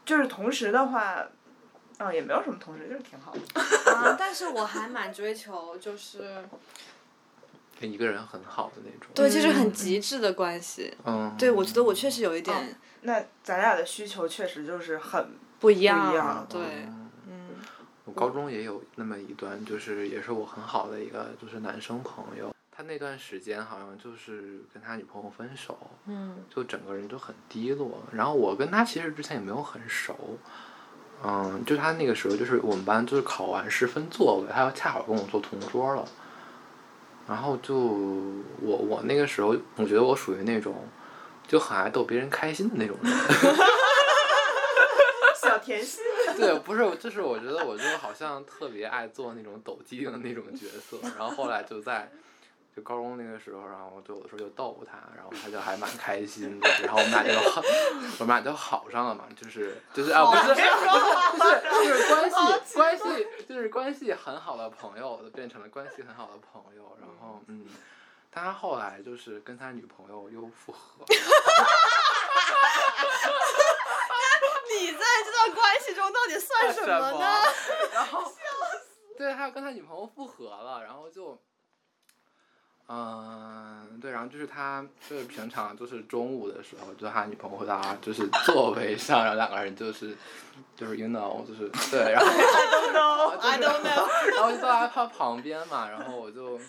[0.05, 1.24] 就是同时的话，
[1.98, 3.92] 啊、也没有什么同时，就是挺好的。
[3.92, 6.44] 啊，但是我还蛮追求，就是
[7.83, 9.11] 跟一个人很好的那种。
[9.12, 10.95] 对，就是很极致的关系。
[11.05, 11.35] 嗯。
[11.37, 16.07] 对，我觉得我确实有一点那咱俩的需求确实就是很不一样。
[16.07, 17.49] 不一样对，嗯嗯，
[18.05, 25.76] 我高中也有那么一段，就是也是我很好的一个就是男生朋友，他那段时间好像就是跟他女朋友分手，
[26.07, 28.01] 嗯，就整个人就很低落。
[28.12, 30.16] 然后我跟他其实之前也没有很熟，
[31.24, 36.07] 嗯，就他那个时候就是我们班就是考完试分座位，他恰好跟我坐同桌了。
[37.33, 37.74] 然后就
[38.61, 40.87] 我我那个时候，我觉得我属于那种
[41.49, 43.11] 就很爱逗别人开心的那种人。
[45.41, 46.05] 小甜心。
[46.37, 52.11] 对，不是，就是我觉得我就好像特别爱做那种抖机灵的那种角色，然后后来就在
[52.76, 57.62] 就高中那个时候，然后就有的时候就逗他，然后他就还蛮开心的，然后我们俩就好，
[58.18, 60.61] 我们俩就好上了嘛，就是就是啊，不是不是
[63.63, 67.65] 是关系很好的朋友，变成了关系很好的朋友，然后嗯，
[68.31, 71.05] 他后来就是跟他女朋友又复合。
[74.75, 77.27] 你在这段关系中到底算什么呢？
[77.93, 78.33] 然后，
[79.17, 81.41] 对，他跟他女朋友复合了，然后就，
[82.95, 90.14] 嗯，对，然后就是他就是平常就是中午的时候，就他女朋友会到他就是座位上，然后两个人就是
[90.76, 93.38] 就是 you know 就是对，然后 I don't know。
[93.40, 94.07] I don't know。
[94.36, 96.61] 然后就坐在他旁边嘛，然后我就，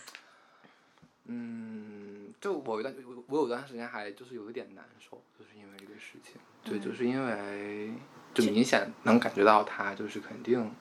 [1.26, 7.92] 嗯，就我有一段我我有段时间还就是有一点难受，就是因为这个事情，对，就是因为
[8.34, 10.72] 就明显能感觉到他就是肯定。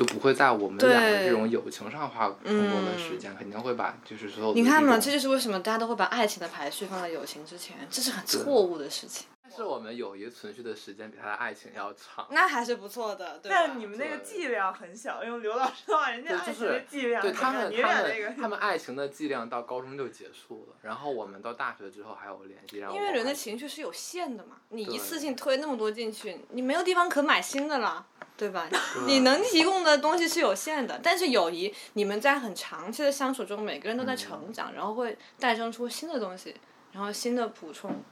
[0.00, 9.26] 就不会在我们俩的这种友情上花更多的时间，肯定会把就是所有你看嘛，这就是为什么大家都会把爱情的排序放在友情之前，这是很错误的事情。
[9.42, 12.26] 但是我们友谊存续的时间比他的爱情要长。
[12.30, 13.50] 那还是不错的，对？
[13.50, 28.06] 但你们那个剂量很小，用刘老师的话，人家，就爱情的是剂量对他们他们俩那个他们爱情的剂量到高中就结束了，然后我们到大学之后还有联系，然后因为人的情绪是有限的嘛，你一次性推那么多进去，你没有地方可买新的了，
[28.40, 28.66] 对吧？
[29.04, 36.56] 你能提供的东西是有限的，但是友谊，你们在很长期的相处中，每个人都在成长，然后会诞生出新的东西，
[36.92, 38.02] 然后新的补充。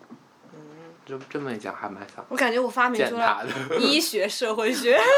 [0.52, 0.60] 嗯
[1.06, 3.76] 这这么一讲还蛮想我感觉我发明出他了的。
[3.76, 5.00] 医学社会学。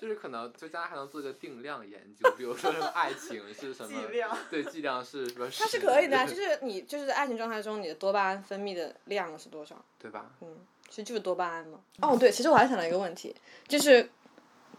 [0.00, 5.48] 就是可能就将来还能做一个定量研究，比如说什么爱情是什么 剂量，对剂量是什么？
[5.56, 9.76] 它是可以的啊，就是你就是在爱情状态中，你的多巴胺分泌的量是多少？
[10.00, 10.32] 对吧？
[10.40, 10.48] 嗯，
[10.88, 11.78] 其实就是多巴胺嘛。
[12.00, 13.32] 哦，对，其实我还想到一个问题，
[13.68, 14.10] 就是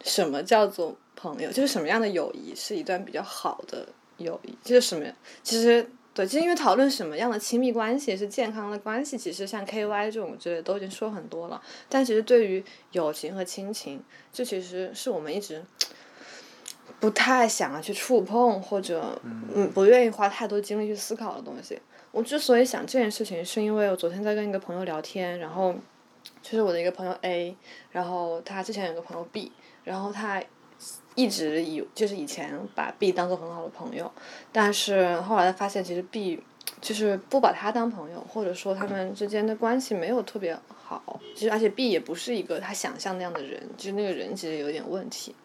[0.01, 1.49] 什么叫做朋友？
[1.49, 3.87] 就是什么样的友谊是一段比较好的
[4.17, 4.57] 友谊？
[4.63, 5.05] 就是什么？
[5.43, 11.61] 其实对，其实因为讨论什么样的亲密关系是健康的关系，其实像 K Y 这种之类的都已经说很多了。
[11.89, 15.63] 但其实对于友情和亲情，这其实是我们一直。
[16.99, 21.77] 不太想要去触碰，或者嗯不愿意花太多精力去思考的东西。
[22.11, 25.75] 我之所以想这件事情，是因为我昨天在跟一个朋友聊天，然后
[26.41, 27.57] 就是我的一个朋友 A，
[27.91, 29.51] 然后他之前有个朋友 B，
[29.83, 30.41] 然后他
[31.15, 34.11] 一直以就是以前把 B 当做很好的朋友，
[34.51, 36.41] 但是后来发现其实 B
[36.81, 41.19] 就是不把他当朋友，或者说他们之间的关系没有特别好。
[41.35, 45.35] 其实而且 B 也不是一个他想象那样的人，就是那个人其实有点问题。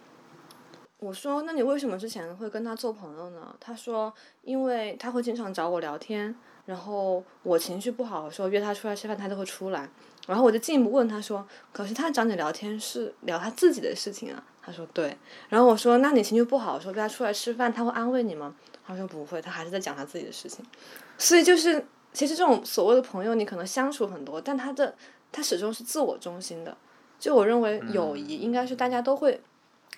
[0.99, 3.55] 我说，那你为什么之前会跟他做朋友呢？
[3.61, 4.13] 他说，
[4.43, 6.35] 因为他会经常找我聊天，
[6.67, 9.89] 然后我情绪不好的时候约他出来吃饭，他都会出来。
[10.27, 14.43] 然后我就进一步问他说，可是他找你聊天是聊他自己的事情啊？
[14.69, 15.17] 他说对。
[15.49, 18.55] 然后我说，那你情绪不好的时候跟他出来吃饭，他会安慰你吗？
[18.87, 20.65] 他说不会，他还是在讲他自己的事情。
[21.17, 24.95] 所以就是，其实这种所谓的朋友，你可能相处很多，但他的
[25.33, 26.77] 他始终是自我中心的。
[27.19, 29.41] 就我认为，友谊应该是大家都会。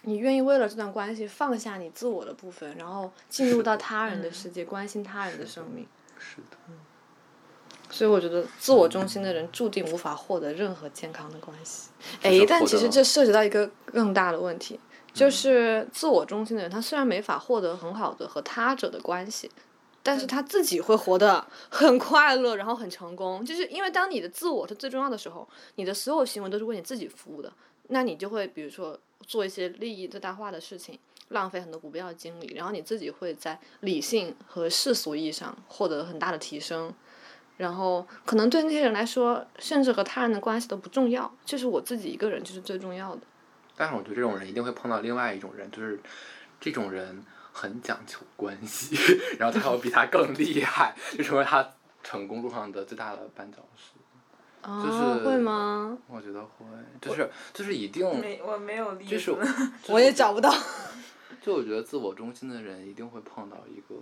[0.03, 5.87] 你愿意为了这段关系放下你自我的部分，然后进入到他人的世界，关心他人的生命。
[6.18, 6.57] 是的，
[7.91, 11.91] 所以我觉得自我中心的人注定无法获得任何健康的关系。
[12.22, 14.78] 哎，但其实这涉及到一个更大的问题，
[15.12, 19.51] 就是自我中心的人，他虽然没法获得很好的和他者的关系，
[20.03, 23.45] 但是他自己会活得很快乐，然后很成功。
[23.45, 27.53] 就是因为当你的自我是最重要的时候，你的所有行为都是为你自己服务的，
[27.88, 30.99] 那你就会比如说做一些利益最大化的事情。
[31.30, 36.93] 浪费很多不必要的精力，然后你自己会在理性和世俗意义上获得很大的提升，
[37.61, 43.21] 然后可能对那些人来说，甚至和他人的关系都不重要，就是我自己一个人就是最重要的。
[43.77, 46.01] 但是我觉得这种人一定会碰到另外一种人，就是
[46.59, 48.97] 这种人很讲求关系，
[49.39, 51.69] 然后他要比他更厉害，就成为他
[52.03, 53.93] 成功路上的最大的绊脚石。
[54.63, 55.99] 啊，就是会吗？
[56.07, 56.65] 我觉得会，
[56.99, 59.11] 就是就是一定，没我没有例子。
[59.11, 59.37] 就是
[59.89, 60.51] 我也找不到。
[61.43, 63.95] 就我觉得自我中心的人一定会碰到一个，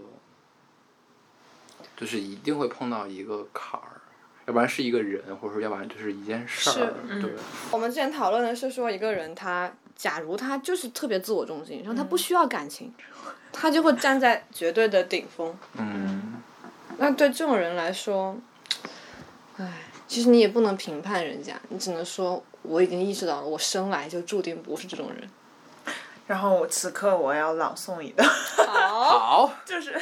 [1.99, 4.01] 就是一定会碰到一个坎儿，
[4.47, 7.33] 要不然是一个人，或者说要不然就是一件事是儿，嗯对。
[7.73, 12.95] 我们之前讨论的是说，一个人他假如他就是特别自我中心，然后他不需要感情，
[13.53, 15.53] 他就会站在绝对的顶峰。
[15.75, 16.41] 嗯，
[16.99, 18.37] 那对这种人来说，
[19.57, 25.29] 唉，其实你也不能评判人家，你只能说我已经意识到了，我生来就注定不是这种人。
[26.29, 28.29] 然后此刻我要朗诵一段，
[28.67, 29.99] 好，好， 就是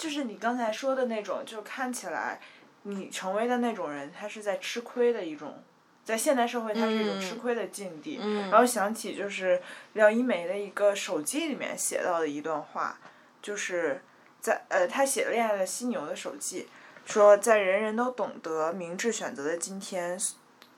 [0.00, 2.40] 就是你刚才说的那种，就看起来
[2.84, 5.62] 你成为的那种人，他是在吃亏的一种，
[6.06, 8.18] 在现代社会，他是一种吃亏的境地。
[8.22, 9.60] 嗯然后想起就是
[9.92, 12.98] 廖一梅的一个手机里面写到的一段话，
[13.42, 14.00] 就是
[14.40, 16.66] 在呃，他写《恋爱的犀牛》的手记，
[17.04, 20.18] 说在人人都懂得明智选择的今天，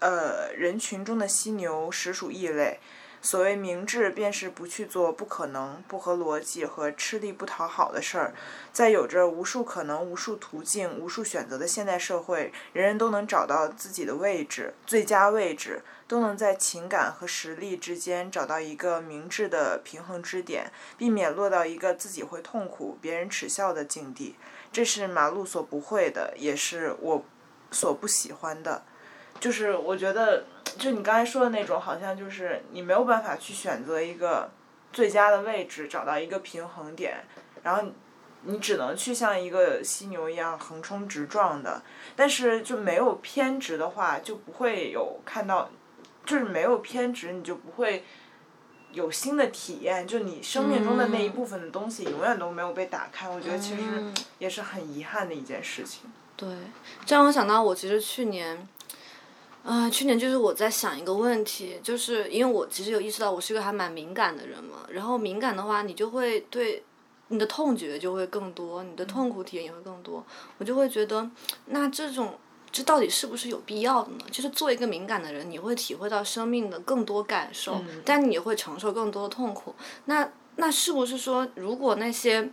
[0.01, 2.81] 呃，人群中的犀牛实属异类。
[3.25, 8.35] 所谓明智，便是不去做不可能、不合逻辑和吃力不讨好的事儿。
[8.73, 24.35] 在有着无数可能、无数途径、无数选择的现代社会，人人都能找到自己的位置、最佳位置，都能在情感和实力之间找到一个明智的平衡支点，避免落到一个自己会痛苦、别人耻笑的境地。
[24.73, 27.25] 这是马路所不会的，也是我
[27.71, 28.83] 所不喜欢的。
[29.43, 30.45] 就是我觉得，
[30.79, 34.49] 就你刚才说的那种，好像就是你没有办法去选择一个
[34.93, 37.25] 最佳的位置，找到一个平衡点，
[37.65, 37.93] 然后你
[38.43, 41.83] 你只能去像一个犀牛一样横冲直撞的。
[42.15, 45.69] 但是就没有偏执的话，就不会有看到，
[46.25, 48.05] 就是没有偏执，你就不会
[48.93, 50.07] 有新的体验。
[50.07, 53.29] 就你生命中的那一部分的东西，永远都没有被打开。
[53.29, 56.03] 我觉得其实嗯也是很遗憾的一件事情。
[56.37, 56.49] 对，
[57.05, 58.67] 这让我想到，我其实去年，
[59.65, 66.85] 啊、去年就是我在想一个问题，就是因为我其实有意识到我是一个还蛮敏感的人嘛，然后敏感的话，你就会对
[67.29, 70.25] 你的痛觉就会更多，你的痛苦体验也会更多，
[70.59, 71.31] 我就会觉得，
[71.67, 72.39] 那这种。
[72.75, 74.25] 这到底是不是有必要的呢？
[74.31, 79.75] 就是做一个敏感的人，你会体会到生命的更多感受，但你也会承受更多的痛苦。
[80.07, 82.51] 那那是不是说，如果那些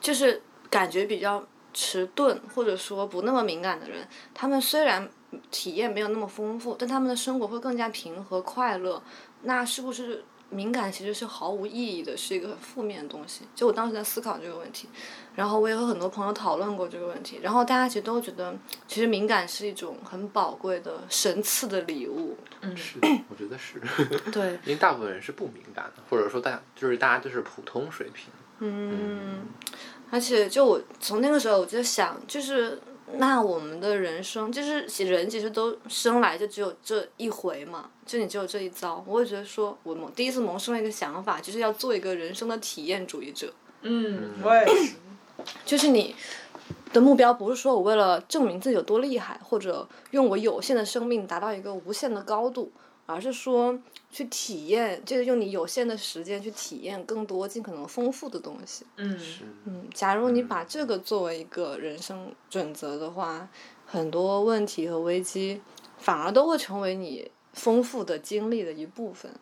[0.00, 0.40] 就是
[0.70, 1.44] 感觉比较
[1.74, 5.10] 迟钝或者说不那么敏感的人，他们虽然
[5.50, 9.02] 体验没有那么丰富，但他们的生活会更加平和快乐。
[9.42, 13.42] 那是不是敏感其实是毫无意义的，是一个很负面的东西？
[13.54, 14.88] 就我当时在思考这个问题，
[15.36, 18.52] 然后我也和很多朋友讨论过这个问题，然后大家其实都觉得，
[18.88, 22.36] 其实敏感是一种很宝贵的神赐的礼物。
[22.74, 23.80] 是，我觉得是，
[24.32, 28.26] 对，因为大部分人是不敏感的，或者说大就是大家就是普通水平。
[28.58, 29.46] 嗯，
[30.10, 32.78] 而且就我从那个时候我就想，就是
[33.18, 39.04] 那我们的人生，就是人其实都生来就只有这一回嘛，就你只有这一遭。
[39.06, 43.52] 我会觉得说，我萌第一次萌生了一个想法，就是要做一个人生的体验主义者，
[43.82, 44.94] 嗯，我也是。
[45.64, 46.14] 就是你。
[46.92, 52.72] 的目标不是说我为了证明自己有多厉害，或者用我有限的生命达到一个无限的高度，
[53.10, 53.76] 而是说
[54.10, 58.86] 去体验，就是用你有限的时间去体验更多、尽可能丰富的东西。
[58.96, 59.18] 嗯
[59.64, 63.48] 嗯，假如你把这个作为一个人生准则的话，
[63.84, 65.60] 很多问题和危机
[65.98, 69.32] 反而都会成为你丰富的经历的一部分。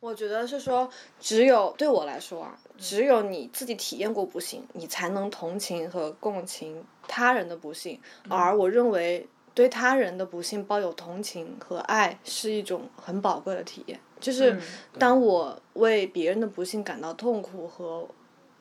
[0.00, 0.88] 我觉得是说，
[1.18, 8.00] 只有对我来说啊，只有你自己体验过不幸，你才能同情和共情他人的不幸。
[8.28, 9.26] 而我认为，
[9.58, 13.98] 对他人的不幸抱有同情和爱是一种很宝贵的体验。
[14.20, 14.56] 就是
[14.96, 18.06] 当我为别人的不幸感到痛苦和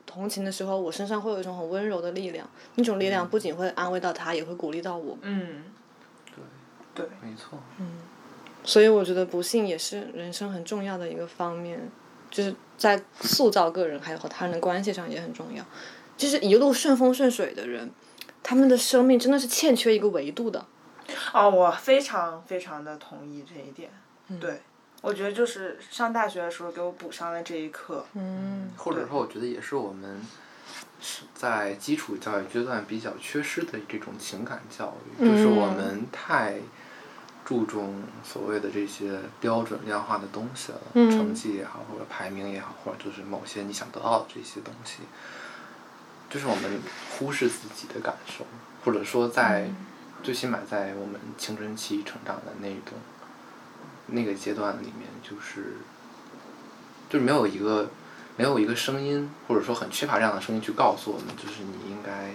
[0.07, 2.49] 同情的时候，我身上会有一种很温柔的力量。
[2.73, 5.15] 那种力量不仅会安慰到他，也会鼓励到我。
[5.21, 5.65] 嗯，
[6.35, 7.59] 对，对没错。
[7.77, 7.99] 嗯
[8.63, 11.79] 所以我觉得不幸也是人生很重要的一个方面，
[12.31, 15.63] 就是在塑造个人还有和他人的关系上也很重要。
[16.17, 17.91] 就是一路顺风顺水的人，
[18.41, 20.65] 他们的生命真的是欠缺一个维度的。
[21.33, 23.89] 哦，我非常非常的同意这一点。
[24.39, 24.61] 对，
[25.01, 28.05] 我觉得就是上大学的时候给我补上了这一课。
[28.13, 30.21] 嗯，或者说，我觉得也是我们
[30.99, 36.59] 是在基础教育阶段比较缺失的这种情感教育，就是我们太
[37.45, 44.97] 注重所谓的这些标准量化的东西了，成绩也好，或者排名也好，或者就是某些你想得到的这些东西，
[46.29, 46.81] 就是我们
[47.17, 48.45] 忽视自己的感受，
[48.83, 49.69] 或者说在
[50.23, 52.97] 最起码在我们青春期成长的那种
[54.07, 55.77] 那个阶段里面，就是
[57.09, 57.89] 就是没有一个
[58.35, 62.33] 没有一个声音，或者说很缺乏这样的声音去告诉我们，就是你应该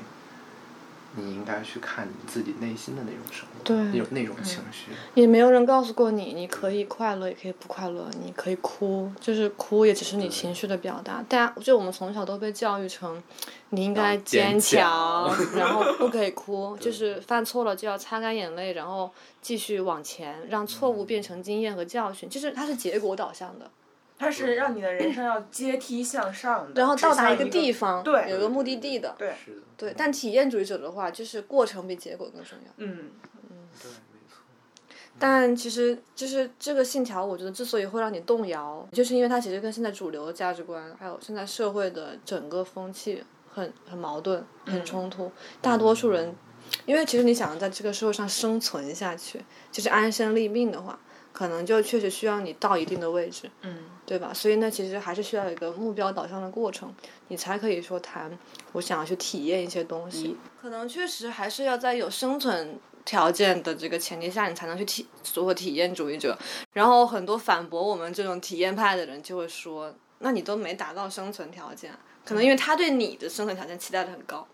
[1.14, 4.90] 你应该去看你自己内心的那种生活，对那种那种情绪。
[5.14, 11.22] 也没有人告诉过你，你可以快乐，也可以不快乐，你可以哭，就是哭也只是你情绪的表达。
[11.28, 13.22] 大家就我们从小都被教育成，
[13.70, 19.10] 你应该要坚强，然后不可以哭， 就是犯错了就要擦干眼泪，然后
[19.40, 23.70] 继续往前，让错误变成经验和教训，就是它是结果导向的。
[24.22, 29.12] 它是让你的人生要阶梯向上的，然后到达一个地方，对有个目的地的。
[29.18, 32.72] 对，是的，对，但体验主义者的话，就是过程比结果更重要。
[32.76, 33.10] 嗯，
[33.82, 34.36] 对，没错。
[35.18, 45.32] 但其实就是这个信条，我觉得之所以会让你动摇，就是因为它其实跟现在主流的价值观，还有现在社会的整个风气很很矛盾、很冲突。
[45.60, 46.32] 大多数人，
[46.86, 50.96] 因为其实你想在这个社会上生存下去，就是安身立命的话，
[51.32, 53.50] 可能就确实需要你到一定的位置。
[53.62, 53.78] 嗯，
[54.12, 54.30] 对吧？
[54.34, 56.94] 所以呢，其实还是需要有一个目标导向的过程，
[57.28, 58.30] 你才可以说谈
[58.72, 60.36] 我想要去体验一些东西。
[60.60, 66.36] 可能确实还是要在有生存条件的这个前提下，你才能去体做体验主义者。
[66.74, 71.90] 然后很多反驳我们这种体验派的人就会说，那你都没达到生存条件，
[72.22, 74.46] 可能因为他对你的生存条件期待的很高。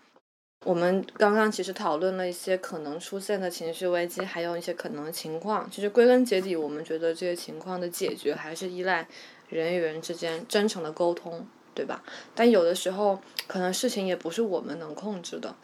[0.65, 5.71] 我们刚刚其实讨论了一些可能出现的情绪危机，还有一些可能的情况。
[5.71, 9.07] 其实归根结底，我们觉得这些情况的解决还是依赖
[9.49, 12.03] 人与人之间真诚的沟通，对吧？
[12.35, 15.55] 但有的时候，可能事情也不是我们能控制的，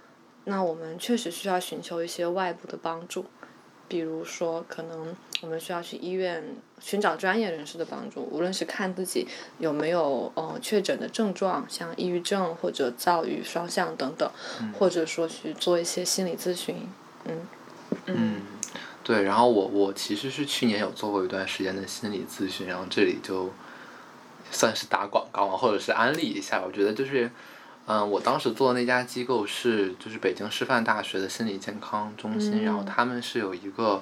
[0.45, 3.25] 那我们确实需要寻求一些外部的帮助。
[3.87, 6.43] 比如说，可能我们需要去医院
[6.79, 9.27] 寻找专业人士的帮助，无论是看自己
[9.59, 14.27] 有没有呃确诊的症状，像抑郁症或者躁郁双向等等，
[14.73, 16.89] 或者说去做一些心理咨询。
[17.25, 17.47] 嗯
[18.07, 18.41] 嗯，
[19.03, 23.51] 对，然后我我其实是去年有做过一段时间的心理咨询，然后这里就
[24.55, 26.61] 算是打广告嘛，或者是安利一下。
[26.65, 27.29] 我觉得就是，
[27.85, 34.01] 嗯、我当时做的那家机构是就是北京师范大学的心理健康中心，然后他们是有一个，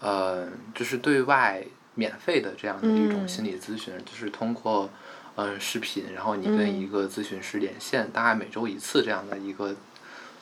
[0.00, 1.64] 呃，就是对外
[1.94, 4.90] 免费的这样的一种心理咨询，就是通过。
[5.40, 9.72] 嗯，视频，然后你跟一个咨询师连线，大概每周一次这样的一个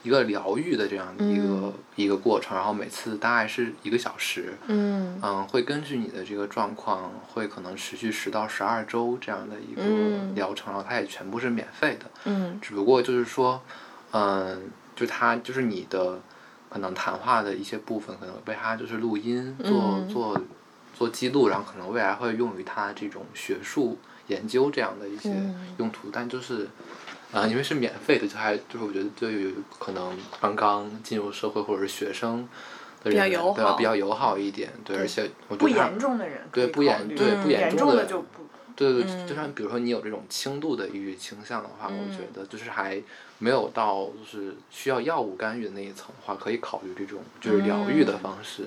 [0.07, 5.19] 一个疗愈的这样的一个、一个过程，然后每次大概是一个小时，嗯。
[5.20, 10.33] 嗯，会根据你的这个状况，会可能持续十到十二周这样的一个嗯。
[10.37, 12.57] 疗程，然后它也全部是免费的，嗯。
[12.62, 13.61] 只不过就是说，
[14.12, 16.20] 嗯，就它就是你的
[16.70, 20.09] 可能谈话的一些部分，可能被它就是录音做、嗯。
[20.09, 20.41] 做
[20.97, 25.74] 做记录，然后可能未来会用于它这种学术研究这样的一些嗯。
[25.78, 26.69] 用途，但就是。
[27.32, 32.48] 啊、因为是免费的，就还就是我觉得对于可能刚刚进入社会或者是学生
[33.03, 38.47] 的比较人友好对吧比较友好一点，对，而且我觉不得不严重的人对不严对不严严重的的就不。
[38.77, 43.03] 对对，对嗯就像比如说你有这种轻度的抑郁倾向的话，我嗯觉得就是还
[43.39, 48.65] 没有到就是需要药物干预的那一层的话，可以考虑这种就是疗愈的方式。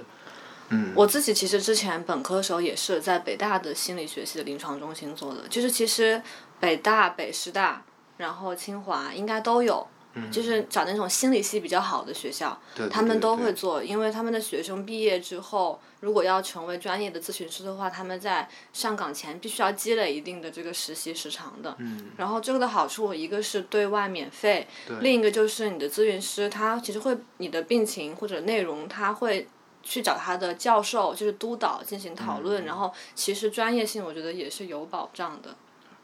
[0.69, 6.19] 嗯，我自己其实之前本科的时候也是在北大的心理学系的临床中心做的，就是其实
[6.59, 7.83] 北大、北师大，
[8.19, 9.87] 然后清华应该都有
[10.29, 21.73] 就是找那种心理系比较好的学校，对对他们都会做，因为他们的学生毕业之后，如果要成为专业的咨询师的话，他们在上岗前必须要积累一定的这个实习时长的。
[21.79, 24.67] 嗯，然后这个的好处，一个是对外免费，
[24.99, 29.47] 另一个就是你的咨询师他其实会你的病情或者内容他会。
[29.81, 35.55] 去找他的教授，就是督导进行讨论，嗯然后其实专业性我觉得也是有保障的。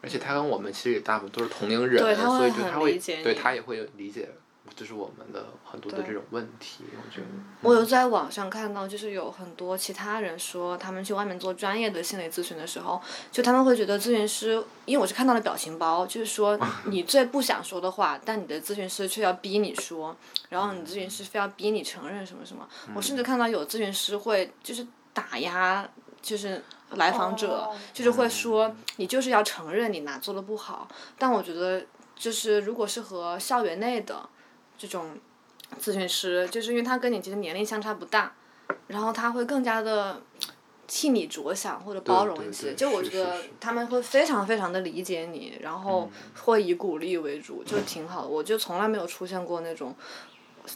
[0.02, 4.28] 而且他跟我们其实也大部分都是同龄人，对他会很所以就他会理解对他也会理解，
[4.74, 7.26] 就是我们的很多的这种问题，我觉得。
[7.62, 13.00] 我有在网上看到，就是有很多其他人说，他们去外面做专业的心理咨询的时候，
[13.32, 20.14] 就他们会觉得咨询师，因为我是看到了表情包，就是说 你最不想说的话，但你的咨询师却要逼你说，
[20.50, 22.68] 然后你咨询师非要逼你承认什么什么。
[22.94, 25.88] 我甚至看到有咨询师会就是打压，
[26.20, 30.86] 就是来访者，哦就是会说你就是要承认你哪做的不好。
[31.18, 31.84] 但我觉得，
[32.14, 34.28] 就是如果是和校园内的
[34.78, 35.18] 这种
[35.80, 38.34] 咨询师，就是因为他跟你其实年龄相差不大，
[38.86, 40.22] 然后他会更加的
[40.86, 42.74] 替你着想或者包容一些。
[42.74, 46.08] 就我觉得他们会非常非常的理解你，然后
[46.44, 48.28] 会以鼓励为主，就挺好的。
[48.28, 49.94] 我就从来没有出现过那种。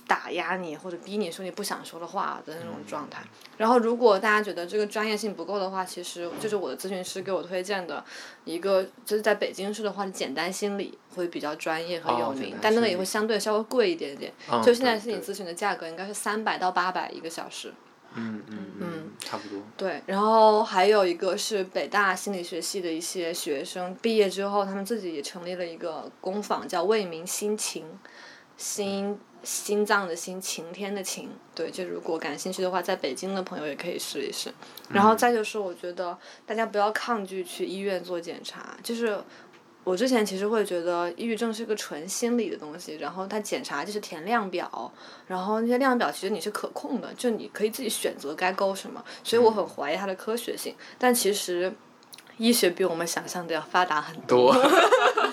[0.07, 3.23] 打压你或者逼你说你不想说的话的那种状态。
[3.57, 8.05] 然后，如果大家觉得这个专业性不够的话，其实就是我的咨询师给我推荐的
[8.45, 14.33] 一个，就是在北京市的话，简单心理会比较专业和有名，哦但那个也会相对稍微贵一点点。
[14.51, 17.73] 嗯就现在心理咨询的价格应该是三百到八百一个小时。
[18.13, 19.63] 嗯嗯嗯，差不多。
[19.77, 27.85] 对，然后还有一个是北大心理学系的一些学生毕业之后，他们自己也成立了一个工坊，叫为民心情，
[28.61, 31.31] 心心脏的心，晴天的晴。
[31.55, 34.53] 对，就如果感兴趣的话，在北京的朋友也可以试一试。
[34.91, 39.19] 然后再就是，我觉得大家不要抗拒去医院做检查，就是。
[39.83, 44.93] 我之前其实会觉得抑郁症是个纯心理的东西，然后它检查就是填量表，
[45.27, 50.77] 然后那些量表其实你是可控的，就你可以自己选择该勾什么，所以我很怀疑它的科学性。
[50.99, 51.73] 但其实
[52.37, 54.55] 医学比我们想象的要发达很多。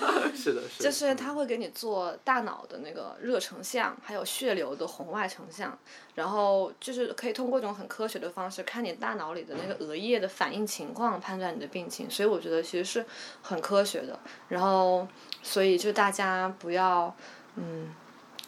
[0.48, 0.84] 是的，是的。
[0.84, 5.78] 就是他会给你做大脑的那个热成像，还有血流的红外成像，
[6.14, 12.10] 然后就是可以通过一种很科学的方式看你大脑里的那个额叶的反应情况，判断你的病情。
[12.10, 13.06] 所以我觉得其实是
[13.42, 14.18] 很科学的。
[14.48, 15.06] 然后，
[15.42, 17.14] 所以就大家不要
[17.56, 17.94] 嗯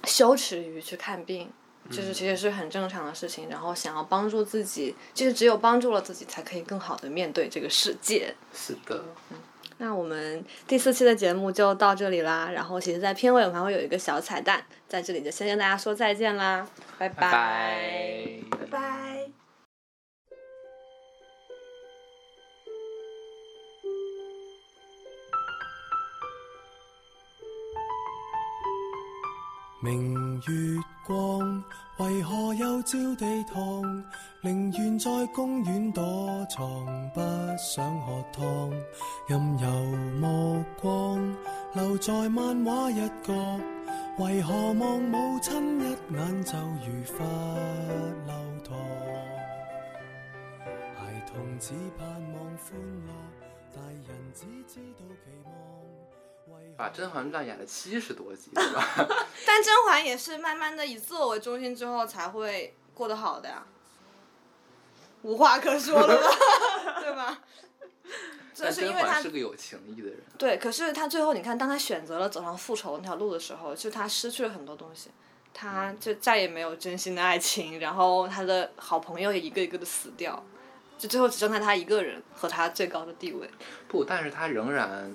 [0.05, 1.51] 羞耻于去看病。
[1.91, 8.33] 就是其实是很正常的事情，然后想要帮助自己，就是只有帮助了自己，才可以更好的面对这个世界。
[8.55, 9.03] 是的。
[9.79, 12.51] 那我们第四期的节目就到这里啦。
[12.53, 16.67] 然后其实，在片尾我们还会有一个小彩蛋，在这里就先跟大家说再见啦，
[16.99, 17.31] 拜拜拜
[18.51, 19.10] 拜拜。
[29.83, 31.65] 明月光，
[32.01, 34.05] 为何又照地堂？
[34.43, 36.05] 宁愿在公园躲
[36.51, 37.21] 藏，不
[37.57, 38.71] 想喝汤。
[39.27, 41.35] 任由目光
[41.73, 43.33] 留在漫画一角，
[44.19, 45.85] 为何望母亲一
[46.15, 47.25] 眼就如罰
[48.27, 48.77] 留堂？
[50.95, 52.75] 孩童只盼望歡
[53.09, 53.11] 樂，
[53.75, 55.53] 大人只知道期望。
[56.55, 58.85] 為把《甄嬛传》演了七十多集，是吧？
[59.47, 63.65] 但甄嬛也是慢慢的以自我为中心之后才会过得好的呀，
[65.23, 67.39] 无话可说了吧， 对吧？
[68.53, 70.19] 就但是因为他甄嬛是个有情义的人。
[70.37, 75.11] 对，可是他最后你看，当他选择了走上复仇那条路的时候，就他失去了很多东西，
[75.55, 80.45] 他就再也没有真心的爱情，然后他的好朋友也一个一个的死掉，
[80.99, 83.49] 就最后只剩下他一个人和他最高的地位。
[83.89, 85.11] 不，但是他仍然，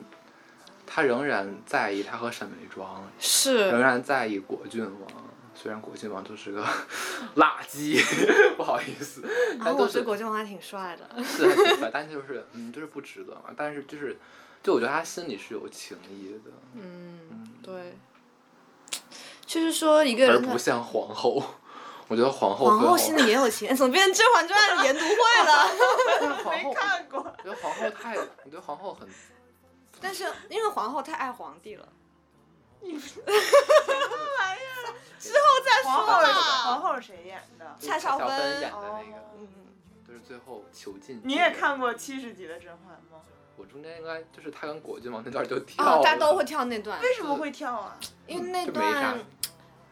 [0.86, 5.12] 他仍然在意他和沈眉庄，是仍，然在意果郡王。
[5.57, 6.62] 虽然果郡王就是个
[7.38, 7.98] 垃圾，
[8.57, 9.24] 不好意思，
[9.57, 11.24] 然后我觉得果郡王还挺帅的。
[11.24, 13.44] 是还挺帅，但就是嗯，就是不值得嘛。
[13.56, 14.18] 但是就是，
[14.62, 17.98] 就我觉得他心里是有情义的，嗯，对。
[19.45, 21.41] 就是说一个人而不像皇后。
[22.07, 25.16] 我觉得皇后皇后心里也有情，怎么变成《甄嬛传》研读会
[26.28, 26.36] 了？
[26.44, 27.20] 皇后，看过。
[27.20, 29.07] 我觉得皇后太，我觉得皇后很，
[30.01, 31.88] 但是因为皇后太爱皇帝了。
[32.81, 36.41] 什么玩意儿之后再说皇后是吧。
[36.63, 37.76] 皇后是谁演的？
[37.80, 39.47] 蔡少芬芬演的那个，嗯，
[40.07, 41.19] 就是最后囚禁。
[41.23, 41.49] 你也？
[41.51, 43.22] 看过七十集的《甄嬛》吗？
[43.57, 46.03] 我中间应该就是他跟果郡王那段就跳啊，了。
[46.03, 47.97] 大家都会跳那段，为什么会跳啊？
[48.27, 49.17] 因为那段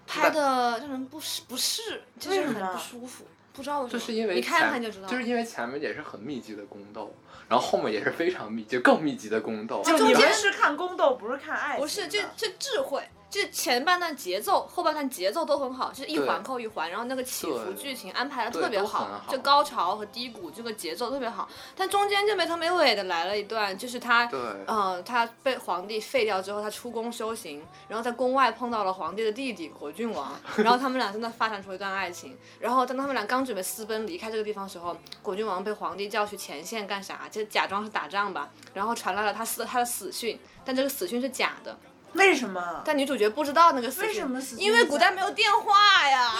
[0.05, 3.99] 拍的让人不适不适，就是很不舒服，不知道为什么。
[3.99, 5.07] 就是因为你看前看就知道。
[5.07, 7.15] 就是因为前面也是很密集的宫斗，
[7.49, 9.81] 然后后面也是非常密集、更密集的宫斗。
[9.83, 11.81] 就你中间们是看宫斗，不是看爱情。
[11.81, 13.03] 不是，这这智慧，
[13.33, 21.49] 就是前半段节奏，后半段节奏都很好，就是一环扣一环，然后那个起伏剧情安排的特别好好，就高潮和低谷这个节奏特别好。
[21.75, 32.37] 但中间就没头没尾的来了一段，就是他嗯，呃，他被皇帝废掉之后，他出宫修行，然后在宫外碰到了皇帝的弟弟果郡王，然后他们俩真的发展出一段爱情。
[32.59, 37.27] 然后当他们俩刚准备私奔离开这个地方的时候，果郡王被皇帝叫去前线干啥？
[37.31, 41.75] 就假装是打仗吧，然后传来了他死他的死讯，但这个死讯是假的，
[42.13, 42.81] 为什么？
[42.85, 44.07] 但女主角不知道那个死讯。
[44.09, 46.31] 为什么死因为古代没有电话呀。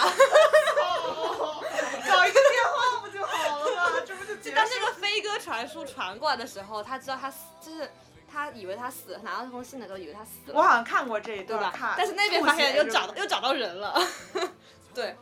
[2.08, 4.02] 搞一个电话不就好了吗？
[4.06, 7.90] 这不就结当那个飞鸽传书传过来的时候，他知道他死，就是
[8.30, 10.54] 他以为他死，拿到这封信的时候以为他死了。
[10.54, 14.00] 我好像看过这一对吧段，但是那边发现又找到又找到人了，
[14.94, 15.16] 对，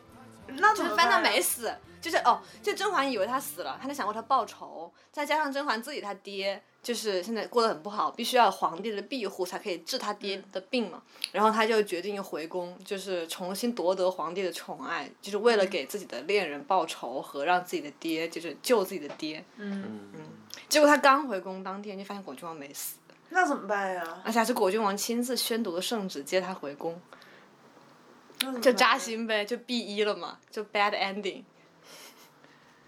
[0.49, 11.01] 那怎么就是翻他没死，就是哦，就甄嬛以为他死了，他就想为他报仇，再加上甄嬛自己他爹就是现在过得很不好，必须要有皇帝的庇护才可以治他爹的病嘛，
[11.31, 20.11] 然后他就决定回宫，就是重新夺得皇帝的宠爱，就是为了给自己的恋人报仇和让自己的爹就是救自己的爹，嗯，
[20.69, 22.97] 结果他刚回宫当天就发现果郡王没死，
[23.29, 24.23] 那怎么办呀？
[24.25, 27.01] 而且还是果郡王亲自宣读的圣旨接他回宫。
[28.61, 28.99] 就扎。
[28.99, 31.45] 心呗，就 B 一了嘛，就 bad ending。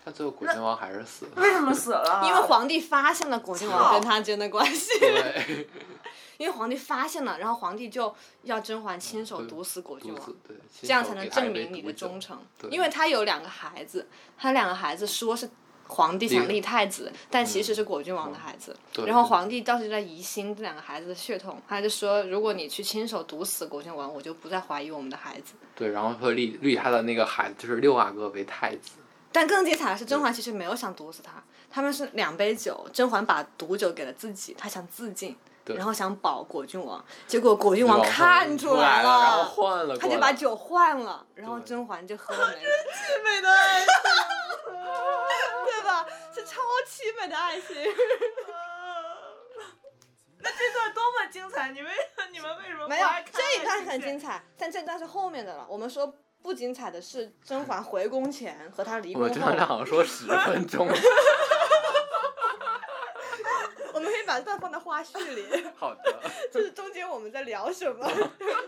[0.05, 1.33] 他最后果郡王还是死了。
[1.37, 2.23] 为什么死了？
[2.27, 5.69] 因为皇帝发现了果郡王跟他之间的关系，对，
[6.37, 10.35] 因为皇帝发现了，然后皇帝就要甄嬛亲手毒死果郡王
[10.83, 12.39] 这样才能证明你的忠诚。
[12.71, 14.07] 因为他有两个孩子，
[14.37, 15.49] 他两个孩子说是
[15.87, 18.77] 皇帝想立太子，但其实是果郡王的孩子。
[18.99, 25.55] 嗯然后皇帝当时就在疑心这两个孩子的血统，他就说，如果你去亲手毒死果郡王，我就不再怀疑我们的孩子。
[25.75, 28.93] 对，然后会立立他的那个孩子，就是六阿哥为太子。
[29.35, 43.89] 但更精彩的是，甄嬛其实没有想毒死他，他们是两杯酒，甄嬛把毒酒给了自己，她想自尽，然后想保果郡王，结果果郡王看出来了，然后换了，他就把酒换了，然后甄嬛就喝了 没了，凄美的爱情。
[45.67, 46.07] 对吧？
[46.33, 47.75] 是超凄美的爱情。
[50.39, 51.71] 那这段多么精彩！
[51.71, 51.89] 你为
[52.31, 55.67] 你们为什么不没有这一段很精彩，但这段是后面的了。
[55.69, 56.15] 我们说
[56.45, 60.87] 不精彩的是甄嬛回宫前和他离宫我们这样后，好像说十 分钟。
[63.95, 65.47] 我们可以把这段放在花絮里。
[65.75, 66.21] 好的，
[66.53, 68.07] 就是中间我们在聊什么，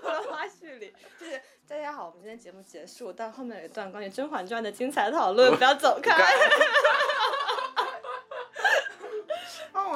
[0.02, 0.90] 放在花絮里。
[1.20, 1.38] 就是
[1.68, 6.14] 大家好，我们今天节目结束，但后面有一段关于《甄嬛传》的精彩讨论，不要走开。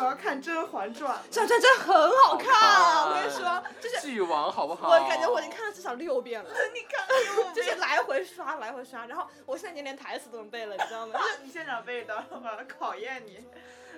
[0.01, 1.23] 啊，我要看《甄嬛传》了。
[1.31, 3.07] 这这这很好看啊！
[3.07, 4.89] 我跟你说，就是剧王好不好？
[4.89, 6.81] 我感觉我已经看了至少六遍了，你
[7.45, 9.07] 看，就是来回刷，来回刷。
[9.07, 11.21] 然后我现在已经连台词都能背了，你知道吗？
[11.45, 13.45] 你现场背一段，我要考验你。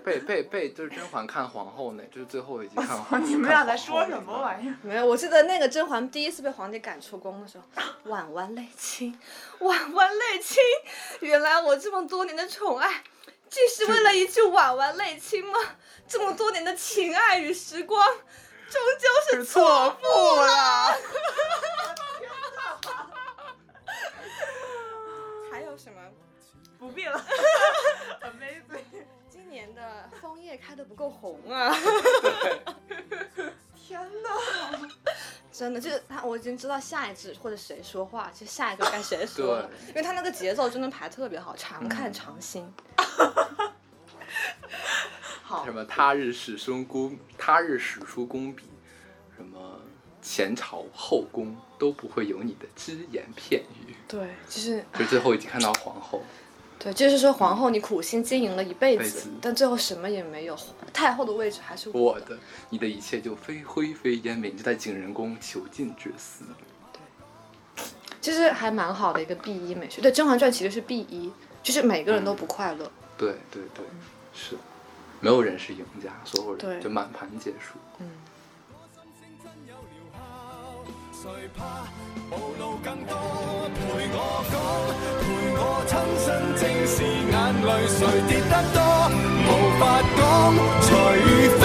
[0.05, 3.23] 背背背，就是甄嬛看皇后那，就是最后一集看皇。
[3.25, 4.75] 你们俩在说什么玩意儿？
[4.83, 7.65] 没有，我记得那个甄嬛第一次被皇帝赶出宫的时候，
[8.11, 9.17] 婉婉泪倾，
[9.61, 10.61] 婉婉泪倾。
[11.21, 13.01] 原来我这么多年的宠爱，
[13.53, 15.59] 既是为了一句婉婉泪倾吗？
[16.09, 20.97] 这么多年的情爱与时光，终究是错付了。
[25.53, 26.01] 还有什么？
[26.79, 27.23] 不必了。
[28.25, 29.05] Amazing！
[29.29, 31.77] 今年的枫叶开的不够红啊！
[33.87, 34.89] 天哪！
[35.53, 42.73] 真的就是他，我已经知道下一句或者谁说话，就下一个该谁说 了，因为他那个节奏真的排特别好，常看常新。
[45.43, 48.65] 好什，么他日始书公，他日始书公笔，
[49.37, 49.79] 什么
[50.23, 53.95] 前朝后宫都不会有你的只言片语。
[54.09, 56.23] 对，就是就最后一集看到皇后，
[56.83, 60.59] 对，就是说皇后你苦心经营了一辈子辈子，但最后什么也没有，
[60.93, 62.37] 太后的位置还是我的，
[62.71, 66.45] 你的一切就非灰飞烟灭，你就在景仁宫囚禁之死。
[66.93, 67.01] 对
[68.21, 70.03] 其实还蛮好的一个 B 一美学。
[70.03, 71.33] 对，《甄嬛传》其实是 B 一，
[71.63, 72.91] 就是每个人都不快乐。
[73.17, 73.85] 对对对，
[74.35, 74.57] 是，
[75.21, 77.79] 没有人是赢家，所有人就满盘皆输。
[81.23, 81.87] 谁怕
[82.29, 83.15] 暴露更多？
[83.73, 84.19] 陪我
[84.51, 84.55] 講，
[85.21, 85.22] 陪
[85.65, 86.27] 我親身
[86.59, 86.97] 正視
[87.31, 88.79] 眼淚，誰跌得多？
[89.47, 89.49] 無
[89.79, 89.83] 法
[90.19, 90.21] 講，
[90.83, 90.89] 除
[91.61, 91.63] 非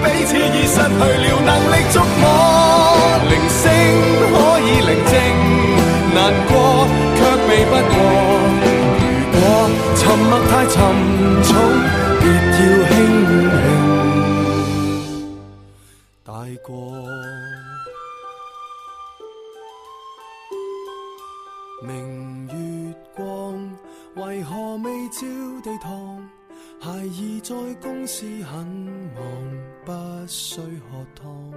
[0.00, 2.24] 彼此已失去了能力觸摸。
[3.28, 3.30] 鈴
[3.60, 3.62] 聲
[4.32, 4.34] 可
[4.64, 5.14] 以寧靜，
[6.14, 6.18] 難
[6.48, 6.50] 過
[7.16, 7.94] 卻避不過。
[9.04, 9.38] 如果
[9.96, 10.74] 沉默太沉
[11.44, 11.48] 重，
[12.22, 12.24] 別
[12.56, 12.92] 要輕
[13.52, 13.54] 輕
[16.24, 16.28] 大
[16.64, 16.66] 過。
[25.10, 25.26] 朝
[25.62, 26.28] 地堂？
[26.80, 28.66] 孩儿在公司很
[29.14, 29.22] 忙，
[29.84, 29.92] 不
[30.26, 31.52] 需喝汤。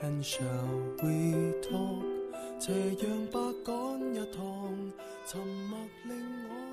[0.00, 0.42] And shall
[1.02, 2.02] we talk？
[2.60, 3.74] 斜阳白赶
[4.14, 4.92] 一趟，
[5.26, 6.16] 沉默令
[6.48, 6.67] 我。